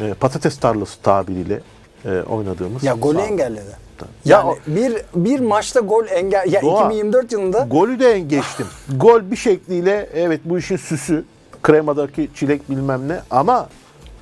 [0.00, 1.60] e, patates tarlası tabiriyle
[2.04, 3.26] e, oynadığımız Ya golü saha.
[3.26, 3.84] engelledi.
[4.24, 6.84] Ya Yani bir bir maçta gol engel ya Doğa.
[6.84, 8.66] 2024 yılında Golü de geçtim.
[8.96, 11.24] Gol bir şekliyle evet bu işin süsü.
[11.62, 13.68] Kremadaki çilek bilmem ne ama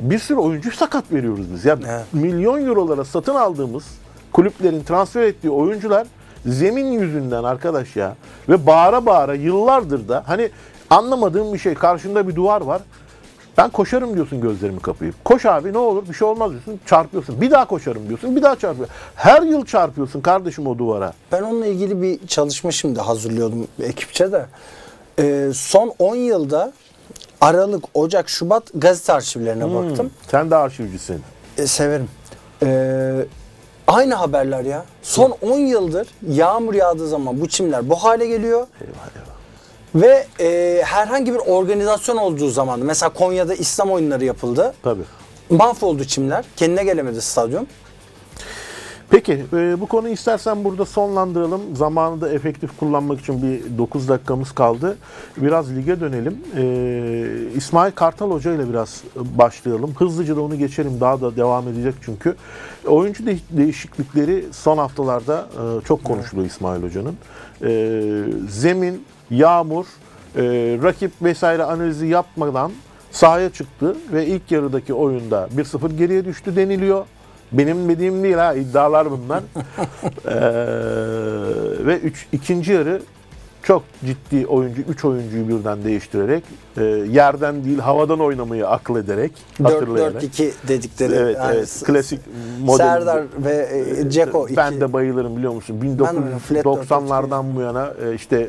[0.01, 1.65] bir sürü oyuncu sakat veriyoruz biz.
[1.65, 2.05] Ya Evet.
[2.13, 3.85] milyon eurolara satın aldığımız
[4.33, 6.07] kulüplerin transfer ettiği oyuncular
[6.47, 8.17] zemin yüzünden arkadaş ya
[8.49, 10.51] ve bağıra bağıra yıllardır da hani
[10.91, 12.83] anlamadığım bir şey karşında bir duvar var.
[13.59, 15.25] Ben koşarım diyorsun gözlerimi kapayıp.
[15.25, 17.41] Koş abi ne olur bir şey olmaz diyorsun çarpıyorsun.
[17.41, 18.95] Bir daha koşarım diyorsun bir daha çarpıyorsun.
[19.15, 21.13] Her yıl çarpıyorsun kardeşim o duvara.
[21.33, 24.47] ben onunla ilgili bir çalışma şimdi hazırlıyordum ekipçe de.
[25.19, 26.73] Ee, son 10 yılda
[27.41, 30.11] Aralık, Ocak, Şubat gazete arşivlerine baktım.
[30.31, 31.23] Sen de arşivcisin.
[31.59, 32.09] E, severim.
[32.63, 33.27] Ee,
[33.87, 34.85] aynı haberler ya.
[35.03, 38.67] Son 10 yıldır yağmur yağdığı zaman bu çimler bu hale geliyor.
[38.81, 39.33] Eyvah eyvah.
[39.95, 44.75] Ve e, herhangi bir organizasyon olduğu zaman mesela Konya'da İslam oyunları yapıldı.
[44.83, 45.03] Tabii.
[45.51, 46.45] Mahvoldu çimler.
[46.57, 47.67] Kendine gelemedi stadyum.
[49.13, 51.77] Peki e, bu konuyu istersen burada sonlandıralım.
[51.77, 54.97] Zamanı da efektif kullanmak için bir 9 dakikamız kaldı.
[55.37, 56.37] Biraz lige dönelim.
[56.57, 59.95] E, İsmail Kartal Hoca ile biraz başlayalım.
[59.99, 61.01] Hızlıca da onu geçelim.
[61.01, 62.35] Daha da devam edecek çünkü.
[62.87, 67.17] Oyuncu de- değişiklikleri son haftalarda e, çok konuşuluyor İsmail Hoca'nın.
[67.65, 68.03] E,
[68.49, 69.85] zemin, yağmur,
[70.37, 70.43] e,
[70.83, 72.73] rakip vesaire analizi yapmadan
[73.11, 77.07] sahaya çıktı ve ilk yarıdaki oyunda 1-0 geriye düştü deniliyor.
[77.53, 79.43] Benim dediğim değil ha iddialar bunlar.
[80.27, 80.35] Ee,
[81.87, 83.03] ve üç, ikinci yarı
[83.63, 86.45] çok ciddi oyuncu, 3 oyuncuyu birden değiştirerek,
[86.77, 89.33] e, yerden değil havadan oynamayı akıl ederek,
[89.63, 90.23] hatırlayarak.
[90.23, 91.15] 4-4-2 dedikleri.
[91.15, 91.83] Evet, yani evet.
[91.85, 92.21] Klasik
[92.61, 92.77] model.
[92.77, 94.57] Serdar ve e, Ceko iki.
[94.57, 95.79] Ben de bayılırım biliyor musun?
[95.83, 98.49] Ben de öyle, flat 1990'lardan bu yana e, işte e,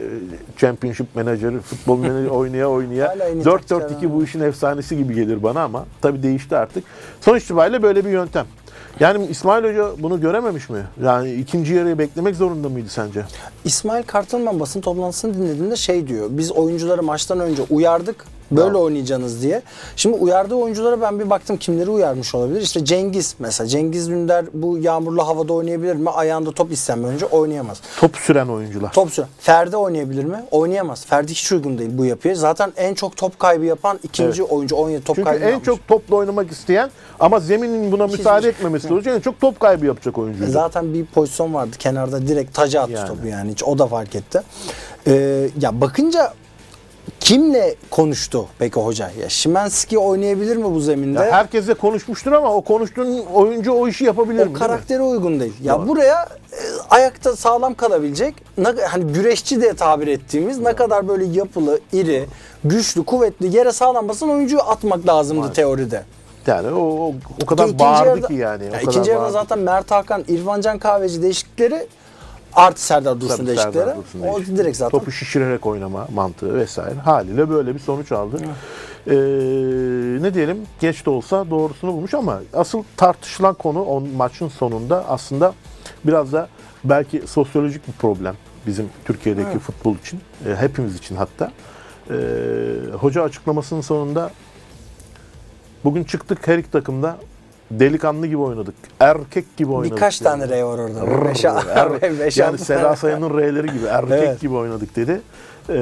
[0.57, 5.15] Championship menajeri, futbol menajeri oynaya oynaya Hala en iyi 4-4-2 taktikler bu işin efsanesi gibi
[5.15, 6.83] gelir bana ama tabii değişti artık.
[7.21, 8.45] Sonuç itibariyle böyle bir yöntem.
[8.99, 10.79] Yani İsmail Hoca bunu görememiş mi?
[11.03, 13.23] Yani ikinci yarıyı beklemek zorunda mıydı sence?
[13.65, 16.27] İsmail Kartal'ın ben basın toplantısını dinlediğimde şey diyor.
[16.29, 18.25] Biz oyuncuları maçtan önce uyardık.
[18.51, 18.81] Böyle Tamam.
[18.81, 19.61] oynayacaksınız diye.
[19.95, 22.61] Şimdi uyardığı oyunculara ben bir baktım kimleri uyarmış olabilir.
[22.61, 23.67] İşte Cengiz mesela.
[23.67, 26.09] Cengiz Dündar bu yağmurlu havada oynayabilir mi?
[26.09, 27.81] Ayağında top istenmeden önce oynayamaz.
[27.99, 28.91] Top süren oyuncular.
[28.93, 29.27] Top süren.
[29.39, 30.43] Ferdi oynayabilir mi?
[30.51, 31.05] Oynayamaz.
[31.05, 32.35] Ferdi hiç uygun değil bu yapıya.
[32.35, 35.65] Zaten en çok top kaybı yapan ikinci oyuncu 17 top Çünkü kaybı en yapmış.
[35.65, 36.89] çok topla oynamak isteyen
[37.19, 39.11] ama zeminin buna müsaade etmemesi lazım.
[39.13, 40.51] En çok top kaybı yapacak oyuncu.
[40.51, 43.07] Zaten bir pozisyon vardı kenarda direkt taca attı Yani.
[43.07, 44.41] topu yani hiç o da fark etti.
[45.07, 46.33] Ee, ya bakınca
[47.23, 49.11] kimle konuştu peki hoca?
[49.21, 51.19] Ya Şimanski oynayabilir mi bu zeminde?
[51.19, 54.49] Ya herkesle konuşmuştur ama o konuştuğun oyuncu o işi yapabilir mi?
[54.49, 54.59] o mi?
[54.59, 55.53] karaktere uygun değil.
[55.63, 55.87] Ya Doğru.
[55.87, 56.21] buraya
[56.51, 56.57] e,
[56.89, 62.25] ayakta sağlam kalabilecek, ne- hani güreşçi diye tabir ettiğimiz ne kadar böyle yapılı, iri,
[62.63, 66.03] güçlü, kuvvetli yere sağlam basan oyuncuyu atmak lazımdı teoride.
[66.47, 67.13] Yani o, o,
[67.43, 68.63] o kadar İkinci bağırdı yarıda- ki yani.
[68.63, 71.87] O Ya kadar ikinci yarıda zaten Mert Hakan, İrfan Can Kahveci değişiklikleri
[72.55, 73.47] artı Serdar Dursun
[73.97, 74.99] Dursun o direkt zaten.
[74.99, 76.99] Topu şişirerek oynama mantığı vesaire.
[76.99, 78.37] Haliyle böyle bir sonuç aldı.
[79.07, 79.13] Ee,
[80.21, 85.53] ne diyelim geç de olsa doğrusunu bulmuş ama asıl tartışılan konu o maçın sonunda aslında
[86.03, 86.47] biraz da
[86.83, 88.35] belki sosyolojik bir problem
[88.67, 90.19] bizim Türkiye'deki futbol için.
[90.47, 91.51] e, hepimiz için hatta.
[92.09, 92.13] Ee,
[92.99, 94.31] hoca açıklamasının sonunda
[95.83, 97.17] bugün çıktık her iki takımda
[97.71, 98.75] delikanlı gibi oynadık.
[98.99, 99.91] Erkek gibi oynadık.
[99.97, 100.23] Birkaç dedi.
[100.29, 101.05] tane R var orada.
[101.07, 102.95] Rrr, Beş, er- beş, yani Seda.
[102.95, 104.41] Sayan'ın R'leri gibi erkek Evet.
[104.41, 105.21] gibi oynadık dedi.
[105.69, 105.75] Ee,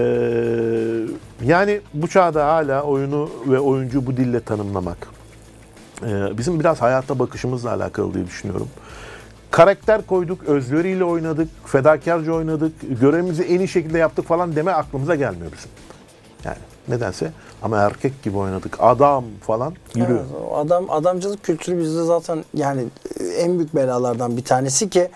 [1.46, 5.08] yani bu çağda hala oyunu ve oyuncu bu dille tanımlamak.
[6.08, 8.68] ee, bizim biraz hayata bakışımızla alakalı diye düşünüyorum.
[9.52, 15.52] Karakter koyduk, özveriyle oynadık, fedakarca oynadık, görevimizi en iyi şekilde yaptık falan deme aklımıza gelmiyor
[15.58, 15.72] bizim.
[16.46, 16.58] Yani
[16.88, 20.20] nedense ama erkek gibi oynadık, adam falan yürüyor.
[20.20, 22.86] Evet, adam adamcılık kültürü bizde zaten yani
[23.20, 25.10] e, en büyük belalardan bir tanesi ki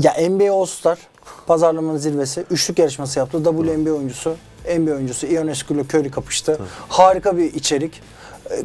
[0.00, 0.98] ya NBA All-Star
[1.46, 3.44] pazarlamanın zirvesi üçlük yarışması yaptı.
[3.44, 4.36] WNBA oyuncusu,
[4.78, 6.58] NBA oyuncusu Ionescu ile Curry kapıştı.
[6.88, 8.02] Harika bir içerik.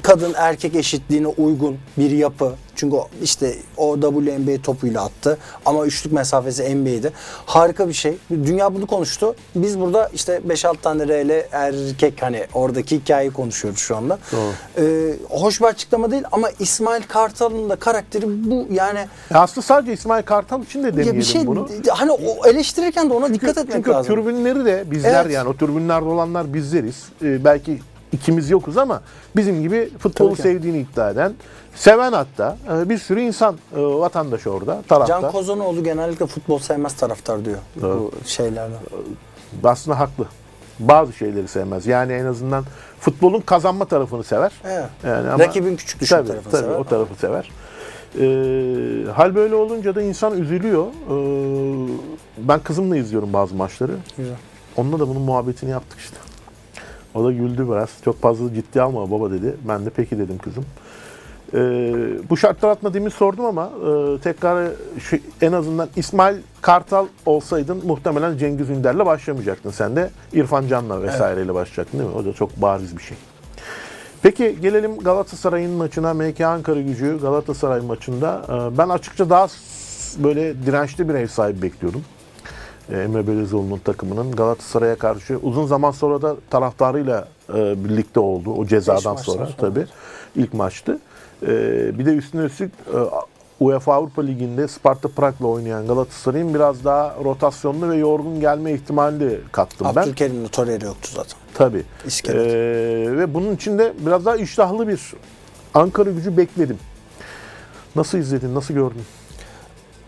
[0.03, 2.51] Kadın erkek eşitliğine uygun bir yapı.
[2.75, 7.11] Çünkü işte o WNBA topuyla attı ama üçlük mesafesi NBA'ydi.
[7.45, 8.17] Harika bir şey.
[8.31, 9.35] Dünya bunu konuştu.
[9.55, 14.19] Biz burada işte 5-6 tane R ile erkek hani oradaki hikayeyi konuşuyoruz şu anda.
[14.31, 14.85] Doğru.
[14.85, 18.99] Ee, hoş bir açıklama değil ama İsmail Kartal'ın da karakteri bu yani
[19.29, 21.67] Ya aslında sadece İsmail Kartal için de ya demeyelim bir şey bunu.
[21.89, 24.15] hani o eleştirirken de ona dikkat etmek Çünkü lazım.
[24.15, 25.33] türbünleri de bizler Evet.
[25.35, 27.03] yani o türbünlerde olanlar bizleriz.
[27.23, 27.79] Ee, belki
[28.11, 29.01] ikimiz yokuz ama
[29.35, 30.41] bizim gibi futbolu Tabii ki.
[30.41, 31.33] sevdiğini iddia eden,
[31.75, 35.21] seven hatta e, bir sürü insan e, vatandaş orada, tarafta.
[35.21, 38.77] Can Kozanoğlu genellikle futbol sevmez taraftar diyor bu şeylerden.
[39.63, 40.25] Aslında haklı.
[40.79, 41.87] Bazı şeyleri sevmez.
[41.87, 42.65] Yani en azından
[42.99, 44.51] futbolun kazanma tarafını sever.
[44.65, 44.89] Evet.
[45.03, 46.75] Yani ama- Rakibin küçük düşük tabii, tarafını tabii, sever.
[46.75, 47.51] o tarafı sever.
[48.19, 50.85] Ee, hal böyle olunca da insan üzülüyor.
[50.85, 51.91] Ee,
[52.37, 53.91] ben kızımla izliyorum bazı maçları.
[54.17, 54.35] Güzel.
[54.77, 56.17] Onunla da bunun muhabbetini yaptık işte.
[57.19, 57.89] O da güldü biraz.
[58.05, 59.55] Çok fazla ciddi alma baba dedi.
[59.67, 60.65] Ben de peki dedim kızım.
[61.53, 61.57] Ee,
[62.29, 64.67] bu şartlar demin sordum ama e, tekrar
[64.99, 69.71] şu, en azından İsmail Kartal olsaydın muhtemelen Cengiz Ünder'le başlamayacaktın.
[69.71, 72.15] Sen de İrfan Can'la vesaireyle başlayacaktın değil mi?
[72.15, 73.17] O da çok bariz bir şey.
[74.21, 76.13] Peki gelelim Galatasaray'ın maçına.
[76.13, 78.41] MK Ankara gücü Galatasaray maçında.
[78.73, 79.47] e, Ben açıkça daha
[80.23, 82.01] böyle dirençli bir ev sahibi bekliyordum.
[82.91, 88.53] E, Emre Belözoğlu'nun takımının Galatasaray'a karşı uzun zaman sonra da taraftarıyla e, birlikte oldu.
[88.53, 89.49] O cezadan sonra, sonra.
[89.57, 89.85] tabii.
[90.35, 90.99] ilk maçtı.
[91.43, 91.47] E,
[91.99, 92.97] bir de üstüne üstlük e,
[93.59, 99.39] UEFA Avrupa Ligi'nde Sparta Prag'la oynayan Galatasaray'ın biraz daha rotasyonlu ve yorgun gelme ihtimali de
[99.51, 100.01] kattım ben.
[100.01, 101.37] Abdülkerim'le Torreira yoktu zaten.
[101.53, 101.83] Tabii.
[102.05, 102.45] İskelet.
[102.45, 105.13] Ee, ve bunun içinde biraz daha iştahlı bir
[105.73, 106.77] Ankara gücü bekledim.
[107.95, 109.01] Nasıl izledin, nasıl gördün?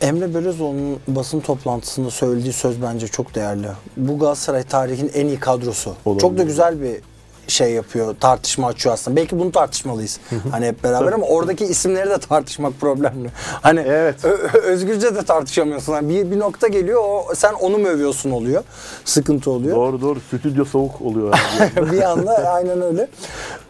[0.02, 3.68] Emre Belözoğlu'nun basın toplantısında söylediği söz bence çok değerli.
[3.98, 5.96] Bu Galatasaray tarihinin en iyi kadrosu.
[6.06, 6.22] Olabilir.
[6.22, 6.96] Çok da güzel bir
[7.48, 9.18] şey yapıyor, tartışma açıyor aslında.
[9.18, 10.20] Belki bunu tartışmalıyız.
[10.52, 13.30] hani hep beraber ama oradaki isimleri de tartışmak problemli.
[13.62, 14.26] Hani Evet.
[14.64, 15.94] Özgürce de tartışamıyorsun.
[15.94, 18.64] Yani bir, bir nokta geliyor, o, sen onu mu övüyorsun oluyor.
[19.06, 19.76] Sıkıntı oluyor.
[19.76, 21.40] Doğru doğru stüdyo soğuk oluyor.
[21.92, 23.08] bir anda aynen öyle.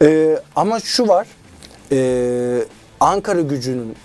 [0.02, 1.28] Ee, ama şu var.
[1.92, 2.64] Ee,
[3.00, 3.96] Ankara gücünün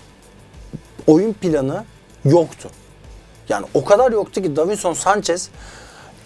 [1.07, 1.83] oyun planı
[2.31, 2.69] yoktu.
[3.49, 5.49] Yani o kadar yoktu ki Davinson Sanchez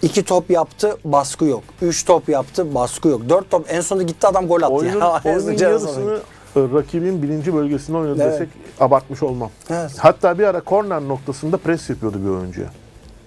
[0.02, 1.64] iki top yaptı baskı yok.
[1.82, 3.30] Üç top yaptı baskı yok.
[3.30, 4.74] Dört top en sonunda gitti adam gol attı.
[4.74, 5.22] Oyunun, Yani.
[5.26, 6.20] oyunun yarısını
[6.56, 8.34] e, rakibin birinci bölgesinde oynadı Evet.
[8.34, 8.50] desek
[8.80, 9.50] abartmış olmam.
[9.70, 9.92] Evet.
[9.98, 12.68] Hatta bir ara korner noktasında pres yapıyordu bir oyuncuya.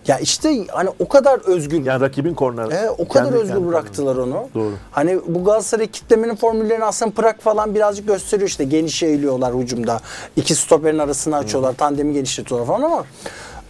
[0.06, 2.70] Ya işte hani o kadar özgür Yani rakibin korner.
[2.70, 4.48] E, o kadar kendi özgür kendi bıraktılar onu.
[4.54, 4.72] Doğru.
[4.90, 8.64] Hani bu Galatasaray kitlemenin formüllerini aslında Prag falan birazcık gösteriyor işte.
[8.64, 10.00] Geniş eğiliyorlar hücumda.
[10.36, 11.74] İki stoperin arasını açıyorlar.
[11.74, 13.04] Tandemi genişletiyorlar falan ama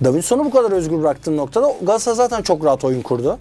[0.05, 3.39] Davinson'u bu kadar özgür bıraktığın noktada Galatasaray zaten çok rahat oyun kurdu.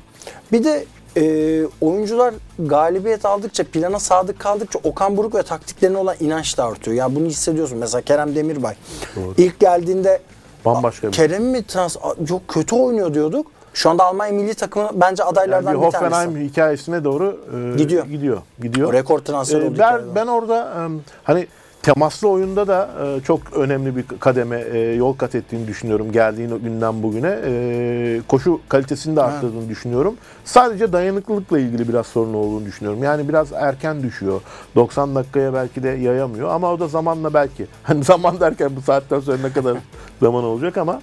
[0.52, 0.86] Bir de
[1.18, 6.98] e, oyuncular galibiyet aldıkça, plana sadık kaldıkça Okan Buruk ve taktiklerine olan inanç da artıyor.
[6.98, 7.78] Ya bunu hissediyorsun.
[7.78, 8.76] Mesela Kerem Demirbay.
[9.16, 9.34] Doğru.
[9.38, 10.20] İlk geldiğinde
[10.66, 11.96] Bambaşka bir- Kerem mi trans
[12.30, 13.48] yok kötü oynuyor diyorduk.
[13.74, 16.16] Şu anda Almanya milli takımı bence Yani adaylardan bir bir tanesi.
[16.16, 17.40] Hoffenheim hikayesine doğru
[17.74, 18.06] e, Gidiyor.
[18.06, 18.38] gidiyor.
[18.62, 18.90] Gidiyor.
[18.90, 20.80] O rekor transfer E, oldu ben, ben orada e,
[21.24, 21.48] hani
[21.84, 27.04] temaslı oyunda da e, çok önemli bir kademe e, yol kat ettiğini düşünüyorum geldiğin günden
[27.04, 27.40] bugüne.
[27.46, 30.16] E, koşu kalitesini de arttırdığını düşünüyorum.
[30.46, 33.04] Sadece dayanıklılıkla ilgili biraz sorun olduğunu düşünüyorum.
[33.04, 34.42] Yani biraz erken düşüyor.
[34.76, 37.68] 90 dakikaya belki de yayamıyor ama o da zamanla belki.
[37.84, 39.78] Hani zaman derken bu saatten sonra ne kadar
[40.22, 41.02] zaman olacak ama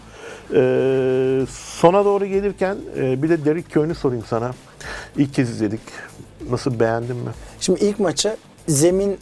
[0.54, 0.60] e,
[1.50, 4.50] sona doğru gelirken e, bir de Derek Köy'ünü sorayım sana.
[5.16, 5.80] İlk kez izledik.
[6.50, 7.30] Nasıl beğendin mi?
[7.60, 8.36] Şimdi ilk maçı
[8.68, 9.18] zemin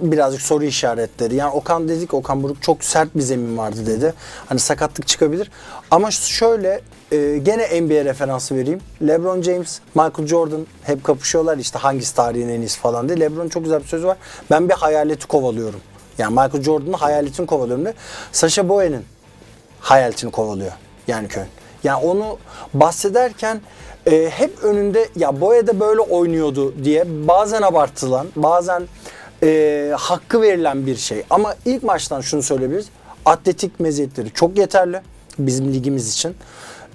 [0.00, 1.34] birazcık soru işaretleri.
[1.34, 4.14] Yani Okan dedik Okan Buruk çok sert bir zemin vardı dedi.
[4.46, 5.50] Hani sakatlık çıkabilir.
[5.90, 6.80] Ama şöyle
[7.12, 8.80] e, gene NBA referansı vereyim.
[9.02, 13.20] LeBron James, Michael Jordan hep kapışıyorlar işte hangisi tarihin en iyisi falan diye.
[13.20, 14.16] LeBron'un çok güzel bir sözü var.
[14.50, 15.80] Ben bir hayaleti kovalıyorum.
[16.18, 17.94] Yani Michael Jordan'ın hayaletini kovalıyorum diye.
[18.32, 19.04] Sasha Boye'nin
[19.80, 20.72] hayaletini kovalıyor
[21.06, 21.46] yani Köln.
[21.84, 22.38] Yani onu
[22.74, 23.60] bahsederken
[24.06, 28.82] e, hep önünde ya Boya da böyle oynuyordu diye bazen abartılan, bazen
[29.42, 31.22] e, hakkı verilen bir şey.
[31.30, 32.88] Ama ilk maçtan şunu söyleyebiliriz.
[33.24, 35.00] Atletik meziyetleri çok yeterli
[35.38, 36.34] bizim ligimiz için.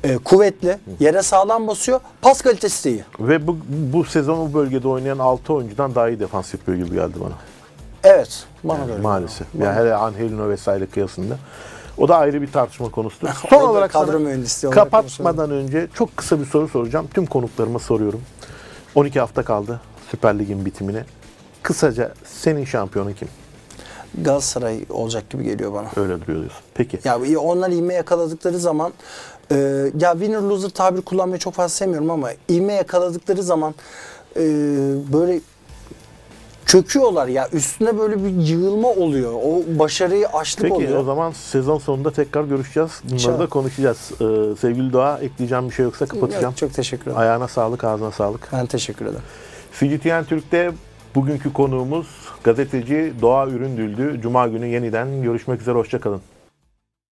[0.03, 1.99] E, kuvvetli, yere sağlam basıyor.
[2.21, 3.03] Pas kalitesi de iyi.
[3.19, 7.13] Ve bu, bu sezon bu bölgede oynayan 6 oyuncudan daha iyi defans yapıyor gibi geldi
[7.19, 7.33] bana.
[8.03, 9.01] Evet, bana da öyle.
[9.01, 9.47] Maalesef.
[9.59, 11.37] Yani hele Angelino vesaire kıyasında.
[11.97, 13.29] O da ayrı bir tartışma konusudur.
[13.49, 17.07] Son olarak kadro olarak kapatmadan önce çok kısa bir soru soracağım.
[17.13, 18.21] Tüm konuklarıma soruyorum.
[18.95, 19.81] 12 hafta kaldı
[20.11, 21.05] Süper Lig'in bitimine.
[21.66, 23.28] Kısaca senin şampiyonu kim?
[24.22, 25.88] Galatasaray olacak gibi geliyor bana.
[25.95, 26.61] Öyle duruyor diyorsun.
[26.74, 26.99] Peki.
[27.03, 28.93] Ya onlar ivme yakaladıkları zaman
[29.51, 29.55] e,
[29.99, 33.76] ya winner loser tabir kullanmayı çok fazla sevmiyorum ama ivme yakaladıkları zaman
[34.36, 34.41] e,
[35.13, 35.39] böyle
[36.66, 39.34] çöküyorlar ya üstüne böyle bir yığılma oluyor.
[39.34, 40.99] O başarıyı açlık Peki oluyor.
[40.99, 42.91] o zaman sezon sonunda tekrar görüşeceğiz.
[43.03, 43.39] Bunları İnşallah.
[43.39, 44.11] da konuşacağız.
[44.11, 46.43] Ee, sevgili Doğa ekleyeceğim bir şey yoksa kapatacağım.
[46.43, 47.18] Yok, çok teşekkür ederim.
[47.18, 48.49] Ayağına sağlık, ağzına sağlık.
[48.53, 49.24] Ben teşekkür ederim.
[49.80, 50.72] CGTN Türk'te
[51.16, 52.07] bugünkü konuğumuz
[52.43, 54.22] gazeteci Doğa Üründüldü.
[54.22, 56.22] Cuma günü yeniden görüşmek üzere, hoşçakalın.